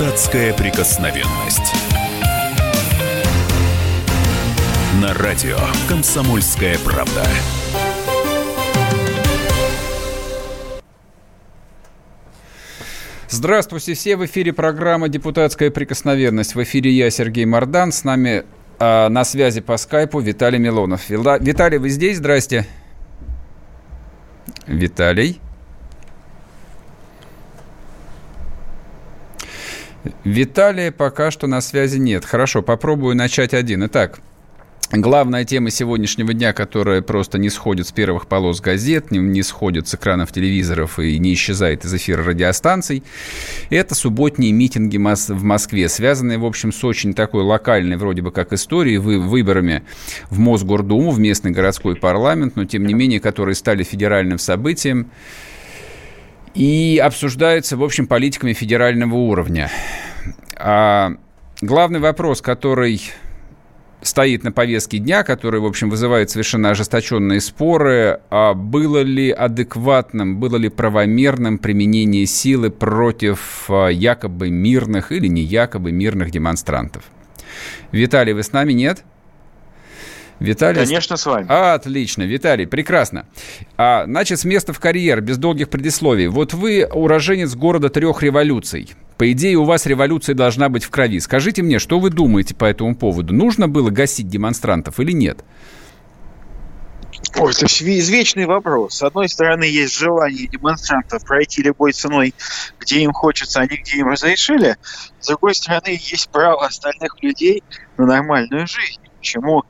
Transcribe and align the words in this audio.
Депутатская 0.00 0.54
прикосновенность. 0.54 1.74
На 4.98 5.12
радио 5.12 5.58
«Комсомольская 5.90 6.78
правда». 6.78 7.22
Здравствуйте 13.28 13.92
все. 13.92 14.16
В 14.16 14.24
эфире 14.24 14.54
программа 14.54 15.10
«Депутатская 15.10 15.70
прикосновенность». 15.70 16.54
В 16.54 16.62
эфире 16.62 16.90
я, 16.92 17.10
Сергей 17.10 17.44
Мордан. 17.44 17.92
С 17.92 18.02
нами 18.02 18.44
э, 18.78 19.08
на 19.08 19.22
связи 19.24 19.60
по 19.60 19.76
скайпу 19.76 20.20
Виталий 20.20 20.58
Милонов. 20.58 21.10
Виталий, 21.10 21.76
вы 21.76 21.90
здесь? 21.90 22.16
Здрасте. 22.16 22.66
Виталий. 24.66 25.42
Виталия 30.24 30.92
пока 30.92 31.30
что 31.30 31.46
на 31.46 31.60
связи 31.60 31.98
нет. 31.98 32.24
Хорошо, 32.24 32.62
попробую 32.62 33.16
начать 33.16 33.54
один. 33.54 33.86
Итак, 33.86 34.20
Главная 34.92 35.44
тема 35.44 35.70
сегодняшнего 35.70 36.34
дня, 36.34 36.52
которая 36.52 37.00
просто 37.00 37.38
не 37.38 37.48
сходит 37.48 37.86
с 37.86 37.92
первых 37.92 38.26
полос 38.26 38.60
газет, 38.60 39.12
не, 39.12 39.42
сходит 39.44 39.86
с 39.86 39.94
экранов 39.94 40.32
телевизоров 40.32 40.98
и 40.98 41.16
не 41.20 41.34
исчезает 41.34 41.84
из 41.84 41.94
эфира 41.94 42.24
радиостанций, 42.24 43.04
это 43.70 43.94
субботние 43.94 44.50
митинги 44.50 44.96
в 44.96 45.44
Москве, 45.44 45.88
связанные, 45.88 46.38
в 46.38 46.44
общем, 46.44 46.72
с 46.72 46.82
очень 46.82 47.14
такой 47.14 47.44
локальной, 47.44 47.96
вроде 47.98 48.22
бы 48.22 48.32
как 48.32 48.52
историей, 48.52 48.98
вы, 48.98 49.20
выборами 49.20 49.84
в 50.28 50.40
Мосгордуму, 50.40 51.12
в 51.12 51.20
местный 51.20 51.52
городской 51.52 51.94
парламент, 51.94 52.56
но, 52.56 52.64
тем 52.64 52.84
не 52.84 52.92
менее, 52.92 53.20
которые 53.20 53.54
стали 53.54 53.84
федеральным 53.84 54.40
событием 54.40 55.12
и 56.54 57.00
обсуждаются, 57.02 57.76
в 57.76 57.82
общем, 57.82 58.06
политиками 58.06 58.52
федерального 58.52 59.14
уровня. 59.14 59.70
А 60.56 61.12
главный 61.60 62.00
вопрос, 62.00 62.42
который 62.42 63.00
стоит 64.02 64.44
на 64.44 64.52
повестке 64.52 64.98
дня, 64.98 65.22
который, 65.22 65.60
в 65.60 65.66
общем, 65.66 65.90
вызывает 65.90 66.30
совершенно 66.30 66.70
ожесточенные 66.70 67.40
споры, 67.40 68.20
а 68.30 68.54
было 68.54 69.02
ли 69.02 69.30
адекватным, 69.30 70.38
было 70.38 70.56
ли 70.56 70.68
правомерным 70.68 71.58
применение 71.58 72.26
силы 72.26 72.70
против 72.70 73.66
а, 73.68 73.88
якобы 73.88 74.50
мирных 74.50 75.12
или 75.12 75.26
не 75.26 75.42
якобы 75.42 75.92
мирных 75.92 76.30
демонстрантов. 76.30 77.04
Виталий, 77.92 78.32
вы 78.32 78.42
с 78.42 78.52
нами, 78.52 78.72
нет? 78.72 79.04
Виталий... 80.40 80.80
Конечно, 80.80 81.16
с 81.16 81.26
вами. 81.26 81.46
Отлично, 81.48 82.22
Виталий, 82.22 82.66
прекрасно. 82.66 83.26
А, 83.76 84.04
значит, 84.06 84.40
с 84.40 84.44
места 84.44 84.72
в 84.72 84.80
карьер, 84.80 85.20
без 85.20 85.36
долгих 85.36 85.68
предисловий. 85.68 86.28
Вот 86.28 86.54
вы 86.54 86.88
уроженец 86.90 87.54
города 87.54 87.90
трех 87.90 88.22
революций. 88.22 88.90
По 89.18 89.30
идее, 89.30 89.56
у 89.56 89.64
вас 89.64 89.84
революция 89.84 90.34
должна 90.34 90.70
быть 90.70 90.84
в 90.84 90.90
крови. 90.90 91.20
Скажите 91.20 91.62
мне, 91.62 91.78
что 91.78 92.00
вы 92.00 92.08
думаете 92.08 92.54
по 92.54 92.64
этому 92.64 92.96
поводу? 92.96 93.34
Нужно 93.34 93.68
было 93.68 93.90
гасить 93.90 94.28
демонстрантов 94.28 94.98
или 94.98 95.12
нет? 95.12 95.44
Ой, 97.36 97.52
это 97.52 97.66
извечный 97.66 98.46
вопрос. 98.46 98.94
С 98.94 99.02
одной 99.02 99.28
стороны, 99.28 99.64
есть 99.64 99.94
желание 99.94 100.46
демонстрантов 100.48 101.22
пройти 101.24 101.62
любой 101.62 101.92
ценой, 101.92 102.34
где 102.78 103.00
им 103.00 103.12
хочется, 103.12 103.60
а 103.60 103.66
не 103.66 103.76
где 103.76 103.98
им 103.98 104.08
разрешили. 104.08 104.78
С 105.20 105.26
другой 105.26 105.54
стороны, 105.54 105.98
есть 106.00 106.30
право 106.30 106.64
остальных 106.64 107.22
людей 107.22 107.62
на 107.98 108.06
нормальную 108.06 108.66
жизнь. 108.66 109.00
Почему 109.18 109.64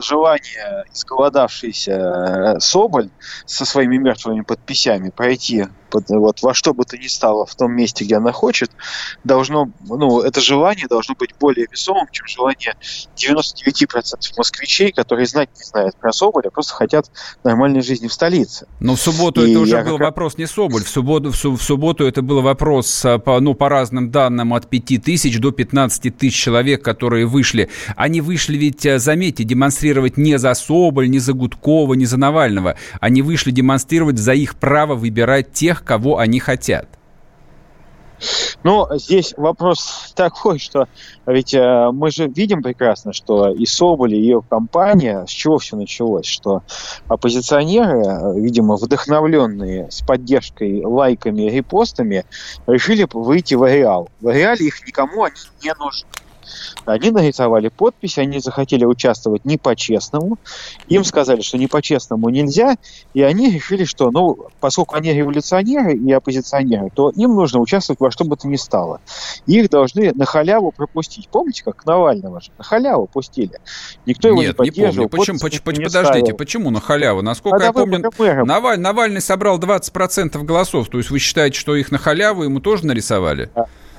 желание 0.00 0.84
изголодавшийся 0.92 1.92
э, 1.92 2.60
Соболь 2.60 3.10
со 3.46 3.64
своими 3.64 3.96
мертвыми 3.96 4.40
подписями 4.40 5.10
пройти 5.10 5.66
вот, 6.08 6.42
во 6.42 6.54
что 6.54 6.74
бы 6.74 6.84
то 6.84 6.96
ни 6.96 7.06
стало 7.06 7.46
в 7.46 7.54
том 7.54 7.72
месте, 7.72 8.04
где 8.04 8.16
она 8.16 8.32
хочет, 8.32 8.70
должно, 9.24 9.70
ну, 9.88 10.20
это 10.20 10.40
желание 10.40 10.86
должно 10.88 11.14
быть 11.14 11.30
более 11.38 11.66
весомым, 11.70 12.06
чем 12.10 12.26
желание 12.26 12.76
99% 13.16 14.14
москвичей, 14.36 14.92
которые 14.92 15.26
знать 15.26 15.50
не 15.56 15.64
знают 15.64 15.96
про 15.96 16.12
Соболь, 16.12 16.44
а 16.46 16.50
просто 16.50 16.74
хотят 16.74 17.10
нормальной 17.44 17.82
жизни 17.82 18.08
в 18.08 18.12
столице. 18.12 18.66
Но 18.80 18.96
в 18.96 19.00
субботу 19.00 19.44
И 19.44 19.50
это 19.50 19.60
уже 19.60 19.82
был 19.82 19.98
как... 19.98 20.06
вопрос 20.06 20.38
не 20.38 20.46
Соболь, 20.46 20.84
в 20.84 20.88
субботу, 20.88 21.30
в, 21.30 21.44
в 21.44 21.62
субботу 21.62 22.06
это 22.06 22.22
был 22.22 22.42
вопрос, 22.42 23.04
а, 23.04 23.18
по, 23.18 23.40
ну, 23.40 23.54
по 23.54 23.68
разным 23.68 24.10
данным, 24.10 24.54
от 24.54 24.68
5 24.68 25.02
тысяч 25.02 25.38
до 25.38 25.50
15 25.50 26.16
тысяч 26.16 26.36
человек, 26.36 26.82
которые 26.82 27.26
вышли. 27.26 27.68
Они 27.96 28.20
вышли 28.20 28.56
ведь, 28.56 28.86
а, 28.86 28.98
заметьте, 28.98 29.44
демонстрировать 29.44 30.16
не 30.16 30.38
за 30.38 30.54
Соболь, 30.54 31.08
не 31.10 31.18
за 31.18 31.32
Гудкова, 31.32 31.94
не 31.94 32.06
за 32.06 32.16
Навального. 32.16 32.76
Они 33.00 33.22
вышли 33.22 33.50
демонстрировать 33.50 34.18
за 34.18 34.32
их 34.32 34.56
право 34.56 34.94
выбирать 34.94 35.52
тех, 35.52 35.79
тех, 35.80 35.84
кого 35.84 36.18
они 36.18 36.40
хотят? 36.40 36.86
Ну, 38.62 38.86
здесь 38.98 39.32
вопрос 39.38 40.12
такой, 40.14 40.58
что 40.58 40.88
ведь 41.24 41.54
э, 41.54 41.90
мы 41.90 42.10
же 42.10 42.28
видим 42.28 42.62
прекрасно, 42.62 43.14
что 43.14 43.48
и 43.48 43.64
Соболь, 43.64 44.14
и 44.14 44.18
ее 44.18 44.42
компания, 44.42 45.24
с 45.26 45.30
чего 45.30 45.56
все 45.56 45.76
началось, 45.76 46.26
что 46.26 46.62
оппозиционеры, 47.08 48.02
э, 48.04 48.38
видимо, 48.38 48.76
вдохновленные 48.76 49.90
с 49.90 50.02
поддержкой, 50.02 50.84
лайками, 50.84 51.44
репостами, 51.44 52.26
решили 52.66 53.08
выйти 53.10 53.54
в 53.54 53.66
реал. 53.66 54.10
В 54.20 54.28
реале 54.28 54.66
их 54.66 54.86
никому 54.86 55.24
они 55.24 55.36
не 55.62 55.72
нужны. 55.72 56.08
Они 56.84 57.10
нарисовали 57.10 57.68
подпись, 57.68 58.18
они 58.18 58.40
захотели 58.40 58.84
участвовать 58.84 59.44
не 59.44 59.58
по-честному. 59.58 60.38
Им 60.88 61.04
сказали, 61.04 61.40
что 61.40 61.58
не 61.58 61.66
по-честному 61.66 62.28
нельзя, 62.28 62.76
и 63.14 63.22
они 63.22 63.50
решили, 63.50 63.84
что, 63.84 64.10
ну, 64.10 64.46
поскольку 64.60 64.96
они 64.96 65.12
революционеры 65.12 65.96
и 65.96 66.12
оппозиционеры, 66.12 66.90
то 66.94 67.10
им 67.10 67.34
нужно 67.34 67.60
участвовать 67.60 68.00
во 68.00 68.10
что 68.10 68.24
бы 68.24 68.36
то 68.36 68.48
ни 68.48 68.56
стало. 68.56 69.00
Их 69.46 69.70
должны 69.70 70.12
на 70.12 70.24
халяву 70.24 70.72
пропустить. 70.72 71.28
Помните, 71.28 71.64
как 71.64 71.84
Навального 71.86 72.40
же? 72.40 72.50
На 72.58 72.64
халяву 72.64 73.06
пустили. 73.06 73.60
Никто 74.06 74.28
его 74.28 74.42
Нет, 74.42 74.48
не 74.48 74.54
поддерживал. 74.54 75.04
Не 75.04 75.08
помню. 75.08 75.20
Почему, 75.20 75.38
почему, 75.38 75.72
не 75.72 75.84
подождите, 75.84 76.18
ставил. 76.20 76.36
почему 76.36 76.70
на 76.70 76.80
халяву? 76.80 77.22
Насколько 77.22 77.58
а 77.58 77.64
я 77.64 77.72
помню, 77.72 78.10
Наваль, 78.44 78.78
Навальный 78.78 79.20
собрал 79.20 79.58
20% 79.58 80.42
голосов. 80.44 80.88
То 80.88 80.98
есть 80.98 81.10
вы 81.10 81.18
считаете, 81.18 81.58
что 81.58 81.76
их 81.76 81.90
на 81.90 81.98
халяву 81.98 82.44
ему 82.44 82.60
тоже 82.60 82.86
нарисовали? 82.86 83.50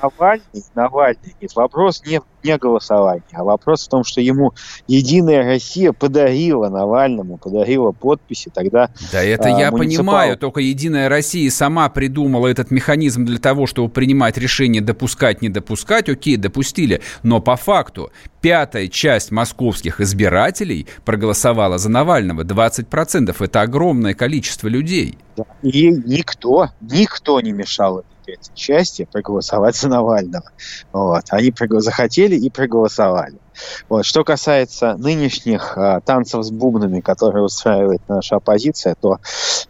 Навальный, 0.01 0.63
Навальный, 0.75 1.35
нет, 1.41 1.56
вопрос 1.56 2.01
не, 2.06 2.22
не 2.44 2.57
голосования, 2.57 3.23
а 3.34 3.44
вопрос 3.44 3.85
в 3.85 3.89
том, 3.89 4.03
что 4.03 4.22
ему 4.22 4.53
Единая 4.88 5.45
Россия 5.45 5.91
подарила 5.94 6.69
Навальному, 6.69 7.38
подарила 7.38 7.91
подписи 7.91 8.51
тогда. 8.53 8.89
Да 9.12 9.23
это 9.23 9.56
а, 9.56 9.59
я 9.59 9.72
муниципал... 9.72 10.06
понимаю, 10.06 10.38
только 10.38 10.62
Единая 10.62 11.09
Россия 11.09 11.50
сама 11.51 11.89
придумала 11.89 12.47
этот 12.47 12.72
механизм 12.72 13.25
для 13.25 13.39
того, 13.39 13.67
чтобы 13.67 13.89
принимать 13.89 14.38
решение 14.38 14.81
допускать, 14.81 15.41
не 15.41 15.50
допускать, 15.50 16.09
окей, 16.09 16.38
допустили, 16.38 17.01
но 17.23 17.39
по 17.39 17.56
факту 17.56 18.12
пятая 18.41 18.88
часть 18.88 19.31
московских 19.31 20.01
избирателей 20.01 20.88
проголосовала 21.06 21.78
за 21.78 21.89
Навального, 21.89 22.44
20%, 22.44 23.35
это 23.39 23.62
огромное 23.62 24.13
количество 24.13 24.68
людей. 24.68 25.18
И 25.62 25.89
никто, 25.89 26.69
никто 26.81 27.39
не 27.41 27.51
мешал 27.51 28.03
части 28.53 29.07
проголосовать 29.11 29.75
за 29.75 29.89
Навального. 29.89 30.51
Вот. 30.91 31.23
Они 31.29 31.53
захотели 31.79 32.35
и 32.35 32.49
проголосовали. 32.49 33.37
Вот. 33.89 34.05
Что 34.05 34.23
касается 34.23 34.95
нынешних 34.97 35.77
а, 35.77 35.99
танцев 36.01 36.43
с 36.43 36.51
бубнами, 36.51 37.01
которые 37.01 37.43
устраивает 37.43 38.01
наша 38.07 38.37
оппозиция, 38.37 38.95
то, 38.99 39.19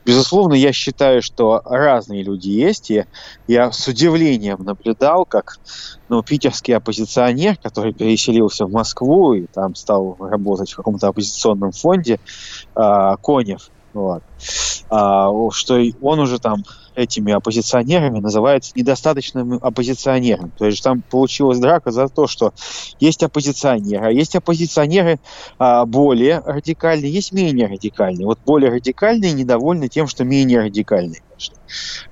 безусловно, 0.06 0.53
я 0.53 0.72
считаю, 0.73 1.22
что 1.22 1.62
разные 1.66 2.23
люди 2.23 2.50
есть. 2.50 2.91
И 2.91 3.06
я 3.47 3.72
с 3.72 3.88
удивлением 3.88 4.63
наблюдал, 4.63 5.25
как 5.25 5.59
ну, 6.09 6.22
питерский 6.23 6.75
оппозиционер, 6.75 7.57
который 7.57 7.94
переселился 7.94 8.66
в 8.66 8.72
Москву 8.72 9.33
и 9.33 9.47
там 9.47 9.75
стал 9.75 10.18
работать 10.19 10.72
в 10.72 10.75
каком-то 10.75 11.07
оппозиционном 11.07 11.72
фонде, 11.72 12.19
а, 12.75 13.18
Конев, 13.18 13.69
вот, 13.94 14.23
а, 14.89 15.31
что 15.51 15.81
он 16.01 16.19
уже 16.19 16.39
там 16.39 16.63
этими 16.96 17.34
оппозиционерами 17.34 18.20
называется 18.20 18.72
недостаточным 18.76 19.54
оппозиционером. 19.62 20.52
То 20.58 20.66
есть 20.66 20.84
там 20.84 21.02
получилась 21.02 21.60
драка 21.60 21.92
за 21.92 22.08
то, 22.08 22.28
что 22.28 22.54
есть 23.00 23.24
оппозиционеры, 23.24 24.06
а 24.06 24.12
есть 24.12 24.36
оппозиционеры 24.36 25.20
а, 25.58 25.86
более 25.86 26.40
радикальные, 26.40 27.12
есть 27.12 27.32
менее 27.32 27.68
радикальные. 27.68 28.26
Вот 28.26 28.40
более 28.46 28.72
радикальные 28.72 29.34
недовольны 29.34 29.88
тем, 29.88 30.08
что 30.08 30.24
менее 30.24 30.62
радикальные. 30.62 31.22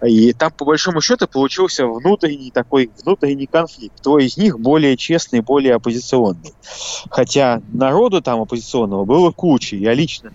И 0.06 0.34
там, 0.34 0.52
по 0.52 0.66
большому 0.66 1.02
счету, 1.02 1.28
получился 1.28 1.86
внутренний 1.86 2.52
такой 2.52 2.90
внутренний 3.04 3.46
конфликт. 3.46 4.00
Кто 4.00 4.18
из 4.18 4.38
них 4.38 4.60
более 4.60 4.98
честный, 4.98 5.42
более 5.42 5.76
оппозиционный. 5.76 6.54
Хотя 7.10 7.62
народу 7.72 8.22
там 8.22 8.42
оппозиционного 8.42 9.06
было 9.06 9.32
куча. 9.32 9.76
Я 9.76 9.94
лично 9.94 10.32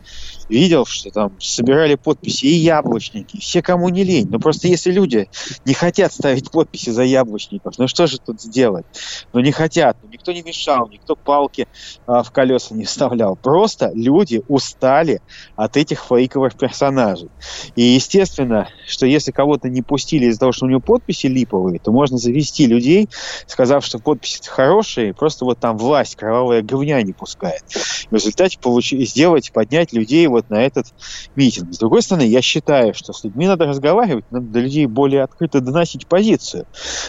видел, 0.48 0.86
что 0.86 1.10
там 1.10 1.38
собирали 1.40 1.94
подписи 1.94 2.46
и 2.46 2.54
яблочники, 2.54 3.38
все, 3.40 3.62
кому 3.62 3.88
не 3.88 4.04
лень. 4.04 4.28
Но 4.30 4.38
просто 4.38 4.68
если 4.68 4.92
люди 4.92 5.28
не 5.64 5.74
хотят 5.74 6.12
ставить 6.12 6.50
подписи 6.50 6.90
за 6.90 7.02
яблочников, 7.02 7.74
ну 7.78 7.88
что 7.88 8.06
же 8.06 8.18
тут 8.18 8.40
сделать? 8.40 8.86
Ну 9.32 9.40
не 9.40 9.52
хотят, 9.52 9.96
ну, 10.02 10.08
никто 10.08 10.32
не 10.32 10.42
мешал, 10.42 10.88
никто 10.88 11.16
палки 11.16 11.66
а, 12.06 12.22
в 12.22 12.30
колеса 12.30 12.74
не 12.74 12.84
вставлял. 12.84 13.36
Просто 13.36 13.90
люди 13.94 14.42
устали 14.48 15.20
от 15.56 15.76
этих 15.76 16.04
фейковых 16.04 16.56
персонажей. 16.56 17.30
И, 17.76 17.82
естественно, 17.82 18.68
что 18.86 19.06
если 19.06 19.32
кого-то 19.32 19.68
не 19.68 19.82
пустили 19.82 20.26
из-за 20.26 20.40
того, 20.40 20.52
что 20.52 20.66
у 20.66 20.68
него 20.68 20.80
подписи 20.80 21.26
липовые, 21.26 21.78
то 21.78 21.92
можно 21.92 22.18
завести 22.18 22.66
людей, 22.66 23.08
сказав, 23.46 23.84
что 23.84 23.98
подписи 23.98 24.40
хорошие, 24.46 25.14
просто 25.14 25.44
вот 25.44 25.58
там 25.58 25.76
власть 25.76 26.16
кровавая 26.16 26.62
говня 26.62 27.02
не 27.02 27.12
пускает. 27.12 27.62
В 28.10 28.14
результате 28.14 28.58
получить, 28.58 29.10
сделать, 29.10 29.52
поднять 29.52 29.92
людей 29.92 30.26
вот 30.26 30.50
на 30.50 30.62
этот 30.62 30.86
митинг. 31.34 31.72
С 31.72 31.78
другой 31.78 32.02
стороны, 32.02 32.26
я 32.26 32.42
считаю, 32.42 32.94
что 32.94 33.12
с 33.12 33.24
людьми 33.24 33.46
надо 33.46 33.66
разговаривать, 33.66 34.24
надо 34.30 34.46
до 34.46 34.60
людей 34.60 34.86
более 34.86 35.22
открыто 35.22 35.60
доносить 35.60 36.06
позицию. 36.06 36.66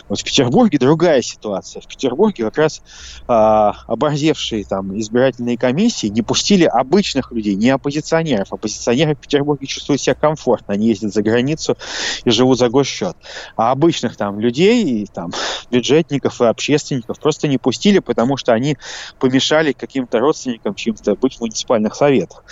Вот 0.09 0.19
в 0.19 0.23
Петербурге 0.23 0.77
другая 0.77 1.21
ситуация. 1.21 1.81
В 1.81 1.87
Петербурге 1.87 2.45
как 2.45 2.57
раз 2.57 2.81
а, 3.27 3.75
оборзевшие 3.87 4.65
там 4.65 4.97
избирательные 4.99 5.57
комиссии 5.57 6.07
не 6.07 6.21
пустили 6.21 6.65
обычных 6.65 7.31
людей, 7.31 7.55
не 7.55 7.69
оппозиционеров. 7.69 8.51
Оппозиционеры 8.51 9.15
в 9.15 9.19
Петербурге 9.19 9.67
чувствуют 9.67 10.01
себя 10.01 10.15
комфортно, 10.15 10.73
они 10.73 10.87
ездят 10.87 11.13
за 11.13 11.21
границу 11.21 11.77
и 12.23 12.29
живут 12.29 12.59
за 12.59 12.69
госчет. 12.69 13.15
А 13.55 13.71
обычных 13.71 14.15
там 14.17 14.39
людей, 14.39 15.03
и, 15.03 15.05
там, 15.05 15.31
бюджетников 15.71 16.41
и 16.41 16.45
общественников 16.45 17.19
просто 17.19 17.47
не 17.47 17.57
пустили, 17.57 17.99
потому 17.99 18.37
что 18.37 18.53
они 18.53 18.77
помешали 19.19 19.71
каким-то 19.73 20.19
родственникам 20.19 20.75
чьим-то 20.85 21.15
быть 21.15 21.37
в 21.37 21.41
муниципальных 21.41 21.95
советах. 21.95 22.43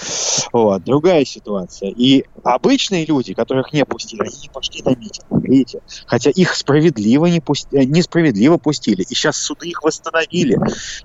Вот. 0.52 0.84
Другая 0.84 1.24
ситуация. 1.24 1.92
И 1.92 2.26
обычные 2.44 3.06
люди, 3.06 3.34
которых 3.34 3.74
не 3.74 3.86
пустили, 3.86 4.22
они 4.22 4.38
не 4.42 4.50
пошли 4.50 4.82
на 4.84 4.90
митинг, 4.90 5.28
видите? 5.30 5.82
Хотя 6.08 6.32
их 6.32 6.56
справедливо 6.56 7.28
не 7.28 7.40
пустили, 7.40 7.86
несправедливо 7.86 8.58
пустили. 8.58 9.04
И 9.04 9.14
сейчас 9.14 9.38
суды 9.38 9.70
их 9.70 9.84
восстановили. 9.84 10.58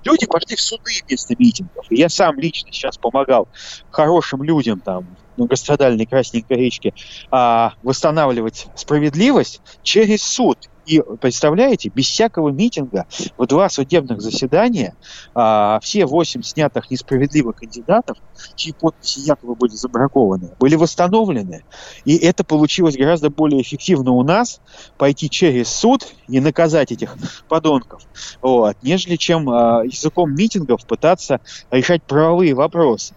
Люди 0.03 0.25
пошли 0.25 0.55
в 0.55 0.61
суды 0.61 0.91
вместо 1.07 1.35
митингов. 1.37 1.85
И 1.89 1.97
я 1.97 2.09
сам 2.09 2.39
лично 2.39 2.71
сейчас 2.71 2.97
помогал 2.97 3.47
хорошим 3.91 4.43
людям 4.43 4.79
там 4.79 5.05
многострадальной 5.37 6.05
Красненькой 6.05 6.57
речки 6.57 6.93
а, 7.31 7.73
восстанавливать 7.83 8.67
справедливость 8.75 9.61
через 9.83 10.21
суд. 10.23 10.57
И 10.89 11.03
представляете, 11.21 11.89
без 11.93 12.07
всякого 12.07 12.49
митинга 12.49 13.05
в 13.37 13.45
два 13.45 13.69
судебных 13.69 14.21
заседания 14.21 14.95
а, 15.35 15.79
все 15.83 16.07
восемь 16.07 16.41
снятых 16.41 16.89
несправедливых 16.89 17.57
кандидатов, 17.57 18.17
чьи 18.55 18.73
подписи 18.73 19.19
якобы 19.19 19.53
были 19.53 19.73
забракованы, 19.73 20.49
были 20.59 20.73
восстановлены. 20.73 21.63
И 22.05 22.17
это 22.17 22.43
получилось 22.43 22.97
гораздо 22.97 23.29
более 23.29 23.61
эффективно 23.61 24.13
у 24.13 24.23
нас 24.23 24.61
пойти 24.97 25.29
через 25.29 25.69
суд 25.69 26.07
и 26.27 26.39
наказать 26.39 26.91
этих 26.91 27.15
подонков, 27.47 28.01
вот, 28.41 28.75
нежели 28.81 29.15
чем 29.15 29.47
а, 29.47 29.83
языком 29.83 30.33
митингов 30.33 30.87
пытаться 30.87 31.39
решать 31.69 32.01
правовые 32.01 32.55
вопросы. 32.55 33.13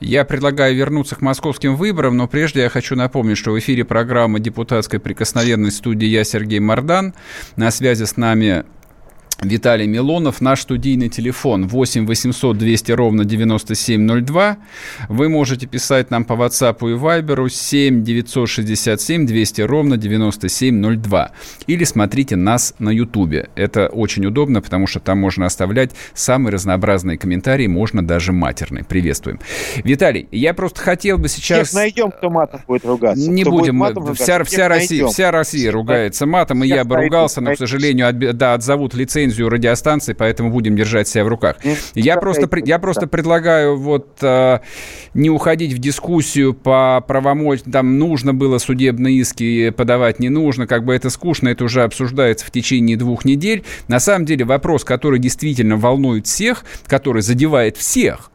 Я 0.00 0.24
предлагаю 0.24 0.74
вернуться 0.76 1.16
к 1.16 1.20
московским 1.20 1.76
выборам, 1.76 2.16
но 2.16 2.28
прежде 2.28 2.62
я 2.62 2.68
хочу 2.68 2.96
напомнить, 2.96 3.38
что 3.38 3.52
в 3.52 3.58
эфире 3.58 3.84
программа 3.84 4.38
«Депутатская 4.38 5.00
прикосновенность» 5.00 5.78
студии 5.78 6.06
я, 6.06 6.24
Сергей 6.24 6.60
Мордан. 6.60 7.14
На 7.56 7.70
связи 7.70 8.04
с 8.04 8.16
нами 8.16 8.64
Виталий 9.40 9.86
Милонов, 9.86 10.40
наш 10.40 10.62
студийный 10.62 11.08
телефон 11.08 11.68
8 11.68 12.06
800 12.06 12.58
200 12.58 12.90
ровно 12.90 13.24
9702. 13.24 14.56
Вы 15.08 15.28
можете 15.28 15.68
писать 15.68 16.10
нам 16.10 16.24
по 16.24 16.32
WhatsApp 16.32 16.78
и 16.80 16.96
Viber 16.96 17.48
7 17.48 18.02
967 18.02 19.26
200 19.26 19.60
ровно 19.60 19.96
9702. 19.96 21.30
Или 21.68 21.84
смотрите 21.84 22.34
нас 22.34 22.74
на 22.80 22.90
YouTube. 22.90 23.48
Это 23.54 23.86
очень 23.86 24.26
удобно, 24.26 24.60
потому 24.60 24.88
что 24.88 24.98
там 24.98 25.20
можно 25.20 25.46
оставлять 25.46 25.92
самые 26.14 26.52
разнообразные 26.52 27.16
комментарии, 27.16 27.68
можно 27.68 28.04
даже 28.04 28.32
матерные. 28.32 28.82
Приветствуем. 28.82 29.38
Виталий, 29.84 30.26
я 30.32 30.52
просто 30.52 30.80
хотел 30.80 31.16
бы 31.16 31.28
сейчас... 31.28 31.68
Всех 31.68 31.78
найдем, 31.78 32.10
кто 32.10 32.28
матом 32.28 32.62
будет 32.66 32.84
ругаться. 32.84 33.30
Не 33.30 33.42
кто 33.42 33.52
будем. 33.52 33.76
Матом 33.76 34.16
вся, 34.16 34.42
вся, 34.42 34.66
Россия, 34.66 35.06
вся 35.06 35.30
Россия 35.30 35.70
ругается 35.70 36.26
матом, 36.26 36.64
и 36.64 36.66
я 36.66 36.82
бы 36.84 36.96
ругался, 36.96 37.40
но, 37.40 37.54
к 37.54 37.58
сожалению, 37.58 38.08
от, 38.08 38.18
да, 38.36 38.54
отзовут 38.54 38.94
лицензию 38.94 39.27
лицензию 39.28 39.48
радиостанции, 39.48 40.12
поэтому 40.12 40.50
будем 40.50 40.76
держать 40.76 41.08
себя 41.08 41.24
в 41.24 41.28
руках. 41.28 41.56
Я 41.94 42.16
просто, 42.16 42.48
я 42.64 42.78
просто 42.78 43.06
предлагаю 43.06 43.76
вот 43.76 44.18
э, 44.22 44.60
не 45.14 45.30
уходить 45.30 45.72
в 45.72 45.78
дискуссию 45.78 46.54
по 46.54 47.04
правомочь, 47.06 47.60
там 47.70 47.98
нужно 47.98 48.34
было 48.34 48.58
судебные 48.58 49.18
иски 49.18 49.70
подавать, 49.70 50.18
не 50.18 50.28
нужно, 50.28 50.66
как 50.66 50.84
бы 50.84 50.94
это 50.94 51.10
скучно, 51.10 51.48
это 51.48 51.64
уже 51.64 51.82
обсуждается 51.82 52.46
в 52.46 52.50
течение 52.50 52.96
двух 52.96 53.24
недель. 53.24 53.64
На 53.88 54.00
самом 54.00 54.24
деле 54.24 54.44
вопрос, 54.44 54.84
который 54.84 55.18
действительно 55.18 55.76
волнует 55.76 56.26
всех, 56.26 56.64
который 56.86 57.22
задевает 57.22 57.76
всех, 57.76 58.30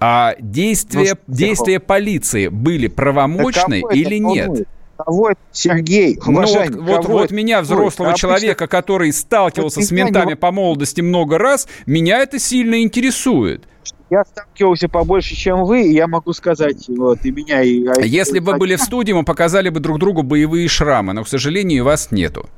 а 0.00 0.36
действия, 0.38 1.16
ну, 1.26 1.34
действия 1.34 1.80
полиции 1.80 2.48
были 2.48 2.86
правомочны 2.86 3.82
или 3.92 4.18
нет? 4.18 4.68
Кого 4.98 5.30
Сергей, 5.52 6.18
ну, 6.26 6.42
вот, 6.42 6.76
вот, 6.76 7.04
вот 7.06 7.30
меня, 7.30 7.62
взрослого 7.62 8.10
Ой, 8.10 8.14
человека, 8.16 8.64
обычно... 8.64 8.66
который 8.66 9.12
сталкивался 9.12 9.80
вот 9.80 9.86
с 9.86 9.90
ментами 9.90 10.30
не... 10.30 10.36
по 10.36 10.50
молодости 10.50 11.00
много 11.00 11.38
раз, 11.38 11.68
меня 11.86 12.18
это 12.18 12.38
сильно 12.38 12.82
интересует. 12.82 13.64
Я 14.10 14.24
сталкивался 14.24 14.88
побольше, 14.88 15.34
чем 15.34 15.64
вы, 15.64 15.82
и 15.82 15.94
я 15.94 16.06
могу 16.06 16.32
сказать, 16.32 16.88
вот, 16.88 17.24
и 17.24 17.30
меня, 17.30 17.62
и... 17.62 17.86
А 17.86 18.00
если 18.00 18.38
бы 18.38 18.56
были 18.56 18.76
в 18.76 18.82
студии, 18.82 19.12
мы 19.12 19.24
показали 19.24 19.68
бы 19.68 19.80
друг 19.80 19.98
другу 19.98 20.22
боевые 20.22 20.66
шрамы, 20.66 21.12
но, 21.12 21.24
к 21.24 21.28
сожалению, 21.28 21.84
вас 21.84 22.10
нету. 22.10 22.48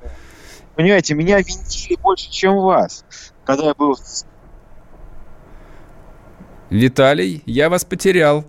Понимаете, 0.76 1.14
меня 1.14 1.38
винтили 1.38 1.98
больше, 2.00 2.30
чем 2.30 2.56
вас, 2.56 3.04
когда 3.44 3.66
я 3.66 3.74
был... 3.74 3.98
Виталий, 6.70 7.42
я 7.46 7.68
вас 7.68 7.84
потерял. 7.84 8.44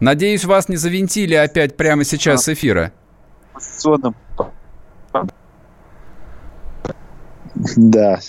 Надеюсь, 0.00 0.44
вас 0.44 0.68
не 0.70 0.76
завинтили 0.76 1.34
опять 1.34 1.76
прямо 1.76 2.04
сейчас 2.04 2.44
с 2.44 2.48
эфира 2.48 2.92
конституционном... 3.54 4.14
Да. 7.54 8.20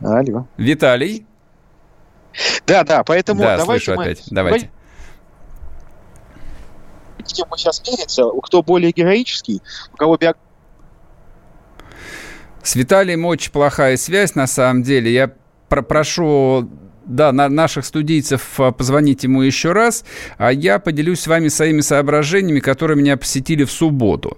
Алло. 0.00 0.46
Виталий? 0.56 1.26
Да, 2.66 2.84
да, 2.84 3.02
поэтому 3.04 3.40
да, 3.40 3.56
давайте 3.56 3.84
слышу 3.84 3.98
мы... 3.98 4.04
опять. 4.04 4.24
Давайте. 4.30 4.70
Где 7.18 7.44
мы 7.50 7.56
сейчас 7.56 7.82
мериться, 7.86 8.24
кто 8.42 8.62
более 8.62 8.92
героический, 8.92 9.62
у 9.92 9.96
кого 9.96 10.16
биография 10.16 10.46
с 12.66 12.74
Виталием 12.74 13.24
очень 13.24 13.52
плохая 13.52 13.96
связь, 13.96 14.34
на 14.34 14.48
самом 14.48 14.82
деле. 14.82 15.12
Я 15.12 15.32
прошу 15.68 16.68
да, 17.06 17.32
на 17.32 17.48
наших 17.48 17.84
студийцев 17.84 18.42
а, 18.58 18.72
позвонить 18.72 19.22
ему 19.24 19.42
еще 19.42 19.72
раз, 19.72 20.04
а 20.38 20.52
я 20.52 20.78
поделюсь 20.78 21.20
с 21.20 21.26
вами 21.26 21.48
своими 21.48 21.80
соображениями, 21.80 22.60
которые 22.60 22.96
меня 22.96 23.16
посетили 23.16 23.64
в 23.64 23.70
субботу. 23.70 24.36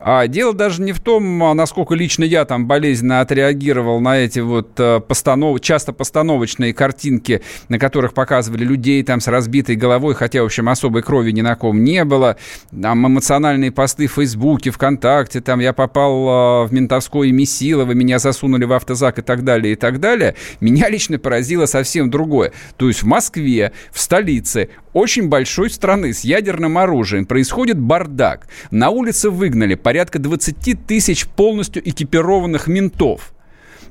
А 0.00 0.26
дело 0.28 0.54
даже 0.54 0.82
не 0.82 0.92
в 0.92 1.00
том, 1.00 1.42
а, 1.42 1.54
насколько 1.54 1.94
лично 1.94 2.24
я 2.24 2.44
там 2.44 2.66
болезненно 2.66 3.20
отреагировал 3.20 4.00
на 4.00 4.18
эти 4.18 4.38
вот 4.38 4.70
а, 4.78 5.00
постанов... 5.00 5.60
часто 5.60 5.92
постановочные 5.92 6.72
картинки, 6.72 7.42
на 7.68 7.78
которых 7.78 8.14
показывали 8.14 8.64
людей 8.64 9.02
там 9.02 9.20
с 9.20 9.26
разбитой 9.26 9.74
головой, 9.74 10.14
хотя, 10.14 10.42
в 10.42 10.46
общем, 10.46 10.68
особой 10.68 11.02
крови 11.02 11.32
ни 11.32 11.40
на 11.40 11.56
ком 11.56 11.82
не 11.82 12.04
было. 12.04 12.36
Там 12.70 13.06
эмоциональные 13.06 13.72
посты 13.72 14.06
в 14.06 14.12
Фейсбуке, 14.12 14.70
ВКонтакте, 14.70 15.40
там 15.40 15.58
я 15.58 15.72
попал 15.72 16.66
в 16.66 16.72
ментовское 16.72 17.32
Месилово, 17.32 17.92
меня 17.92 18.18
засунули 18.18 18.64
в 18.64 18.72
автозак 18.72 19.18
и 19.18 19.22
так 19.22 19.42
далее, 19.42 19.72
и 19.72 19.76
так 19.76 19.98
далее. 20.00 20.36
Меня 20.60 20.88
лично 20.88 21.18
поразило 21.18 21.66
совсем 21.66 22.03
совсем 22.04 22.10
другое. 22.10 22.52
То 22.76 22.88
есть 22.88 23.02
в 23.02 23.06
Москве, 23.06 23.72
в 23.92 24.00
столице 24.00 24.68
очень 24.92 25.28
большой 25.28 25.70
страны 25.70 26.12
с 26.12 26.24
ядерным 26.24 26.78
оружием 26.78 27.26
происходит 27.26 27.78
бардак. 27.78 28.46
На 28.70 28.90
улице 28.90 29.30
выгнали 29.30 29.74
порядка 29.74 30.18
20 30.18 30.86
тысяч 30.86 31.26
полностью 31.26 31.82
экипированных 31.88 32.68
ментов 32.68 33.32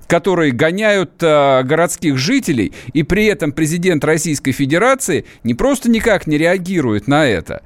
которые 0.06 0.52
гоняют 0.52 1.24
э, 1.24 1.64
городских 1.64 2.18
жителей, 2.18 2.74
и 2.94 3.04
при 3.04 3.26
этом 3.26 3.52
президент 3.52 4.04
Российской 4.04 4.52
Федерации 4.52 5.24
не 5.44 5.56
просто 5.56 5.90
никак 5.90 6.28
не 6.28 6.38
реагирует 6.38 7.08
на 7.08 7.26
это, 7.26 7.62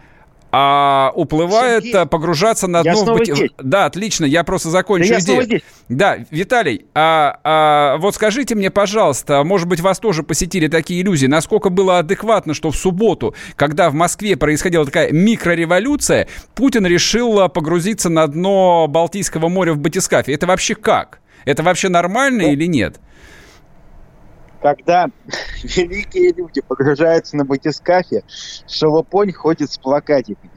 а 0.51 1.11
уплывает 1.15 1.83
Сергей, 1.83 2.05
погружаться 2.05 2.67
на 2.67 2.83
дно... 2.83 3.15
в... 3.15 3.23
Здесь. 3.23 3.51
Да, 3.57 3.85
отлично, 3.85 4.25
я 4.25 4.43
просто 4.43 4.69
закончу 4.69 5.09
да 5.09 5.19
идею. 5.19 5.43
Здесь. 5.43 5.61
Да, 5.89 6.17
Виталий, 6.31 6.85
а, 6.95 7.39
а, 7.43 7.97
вот 7.97 8.15
скажите 8.15 8.55
мне, 8.55 8.71
пожалуйста, 8.71 9.43
может 9.43 9.67
быть, 9.67 9.81
вас 9.81 9.99
тоже 9.99 10.23
посетили 10.23 10.67
такие 10.67 11.01
иллюзии, 11.01 11.27
насколько 11.27 11.69
было 11.69 11.99
адекватно, 11.99 12.53
что 12.53 12.71
в 12.71 12.77
субботу, 12.77 13.35
когда 13.55 13.89
в 13.89 13.93
Москве 13.93 14.37
происходила 14.37 14.85
такая 14.85 15.11
микрореволюция, 15.11 16.27
Путин 16.55 16.85
решил 16.85 17.39
а, 17.41 17.49
погрузиться 17.49 18.09
на 18.09 18.27
дно 18.27 18.87
Балтийского 18.87 19.49
моря 19.49 19.73
в 19.73 19.79
батискафе. 19.79 20.33
Это 20.33 20.47
вообще 20.47 20.75
как? 20.75 21.19
Это 21.45 21.63
вообще 21.63 21.89
нормально 21.89 22.43
да. 22.43 22.51
или 22.51 22.65
нет? 22.65 22.99
Когда 24.67 25.09
великие 25.63 26.33
люди 26.33 26.61
погружаются 26.61 27.37
на 27.37 27.45
батискафе, 27.45 28.23
Шалопонь 28.67 29.31
ходит 29.31 29.71
с 29.71 29.77
плакатиками. 29.77 30.51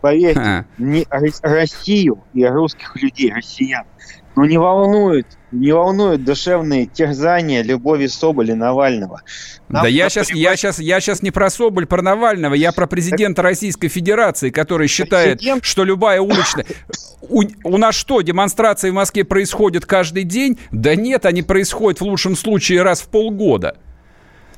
Поверьте, 0.00 0.66
не 0.78 1.06
Россию 1.42 2.24
и 2.32 2.44
русских 2.46 2.96
людей, 2.96 3.32
россиян, 3.32 3.84
но 4.34 4.46
не 4.46 4.56
волнует 4.58 5.26
не 5.52 5.72
волнуют 5.72 6.24
душевные 6.24 6.86
терзания 6.86 7.62
Любови 7.62 8.06
Соболи 8.06 8.52
Навального. 8.52 9.22
Нам 9.68 9.82
да 9.82 9.88
я 9.88 10.08
сейчас, 10.08 10.30
я, 10.30 10.56
сейчас, 10.56 10.78
я 10.78 11.00
сейчас 11.00 11.22
не 11.22 11.30
про 11.30 11.50
Соболь, 11.50 11.86
про 11.86 12.02
Навального, 12.02 12.54
я 12.54 12.72
про 12.72 12.86
президента 12.86 13.36
так... 13.36 13.50
Российской 13.50 13.88
Федерации, 13.88 14.50
который 14.50 14.88
считает, 14.88 15.38
Президент... 15.38 15.64
что 15.64 15.84
любая 15.84 16.20
уличная... 16.20 16.66
У, 17.22 17.44
у 17.64 17.78
нас 17.78 17.94
что, 17.94 18.20
демонстрации 18.20 18.90
в 18.90 18.94
Москве 18.94 19.24
происходят 19.24 19.86
каждый 19.86 20.24
день? 20.24 20.58
Да 20.72 20.96
нет, 20.96 21.24
они 21.24 21.42
происходят 21.42 22.00
в 22.00 22.04
лучшем 22.04 22.36
случае 22.36 22.82
раз 22.82 23.00
в 23.00 23.08
полгода. 23.08 23.76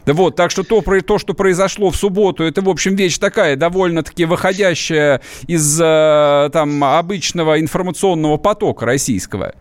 Вот, 0.07 0.37
так 0.37 0.51
что 0.51 0.63
то, 0.63 0.83
то, 0.83 1.19
что 1.19 1.35
произошло 1.35 1.91
в 1.91 1.97
субботу, 1.97 2.45
это, 2.45 2.61
в 2.63 2.69
общем, 2.69 2.95
вещь 2.95 3.19
такая, 3.19 3.57
довольно-таки 3.57 4.25
выходящая 4.27 5.21
из 5.47 5.81
э, 5.81 6.51
там 6.53 6.85
обычного 6.85 7.61
информационного 7.61 8.37
потока 8.37 8.85
российского. 8.85 9.55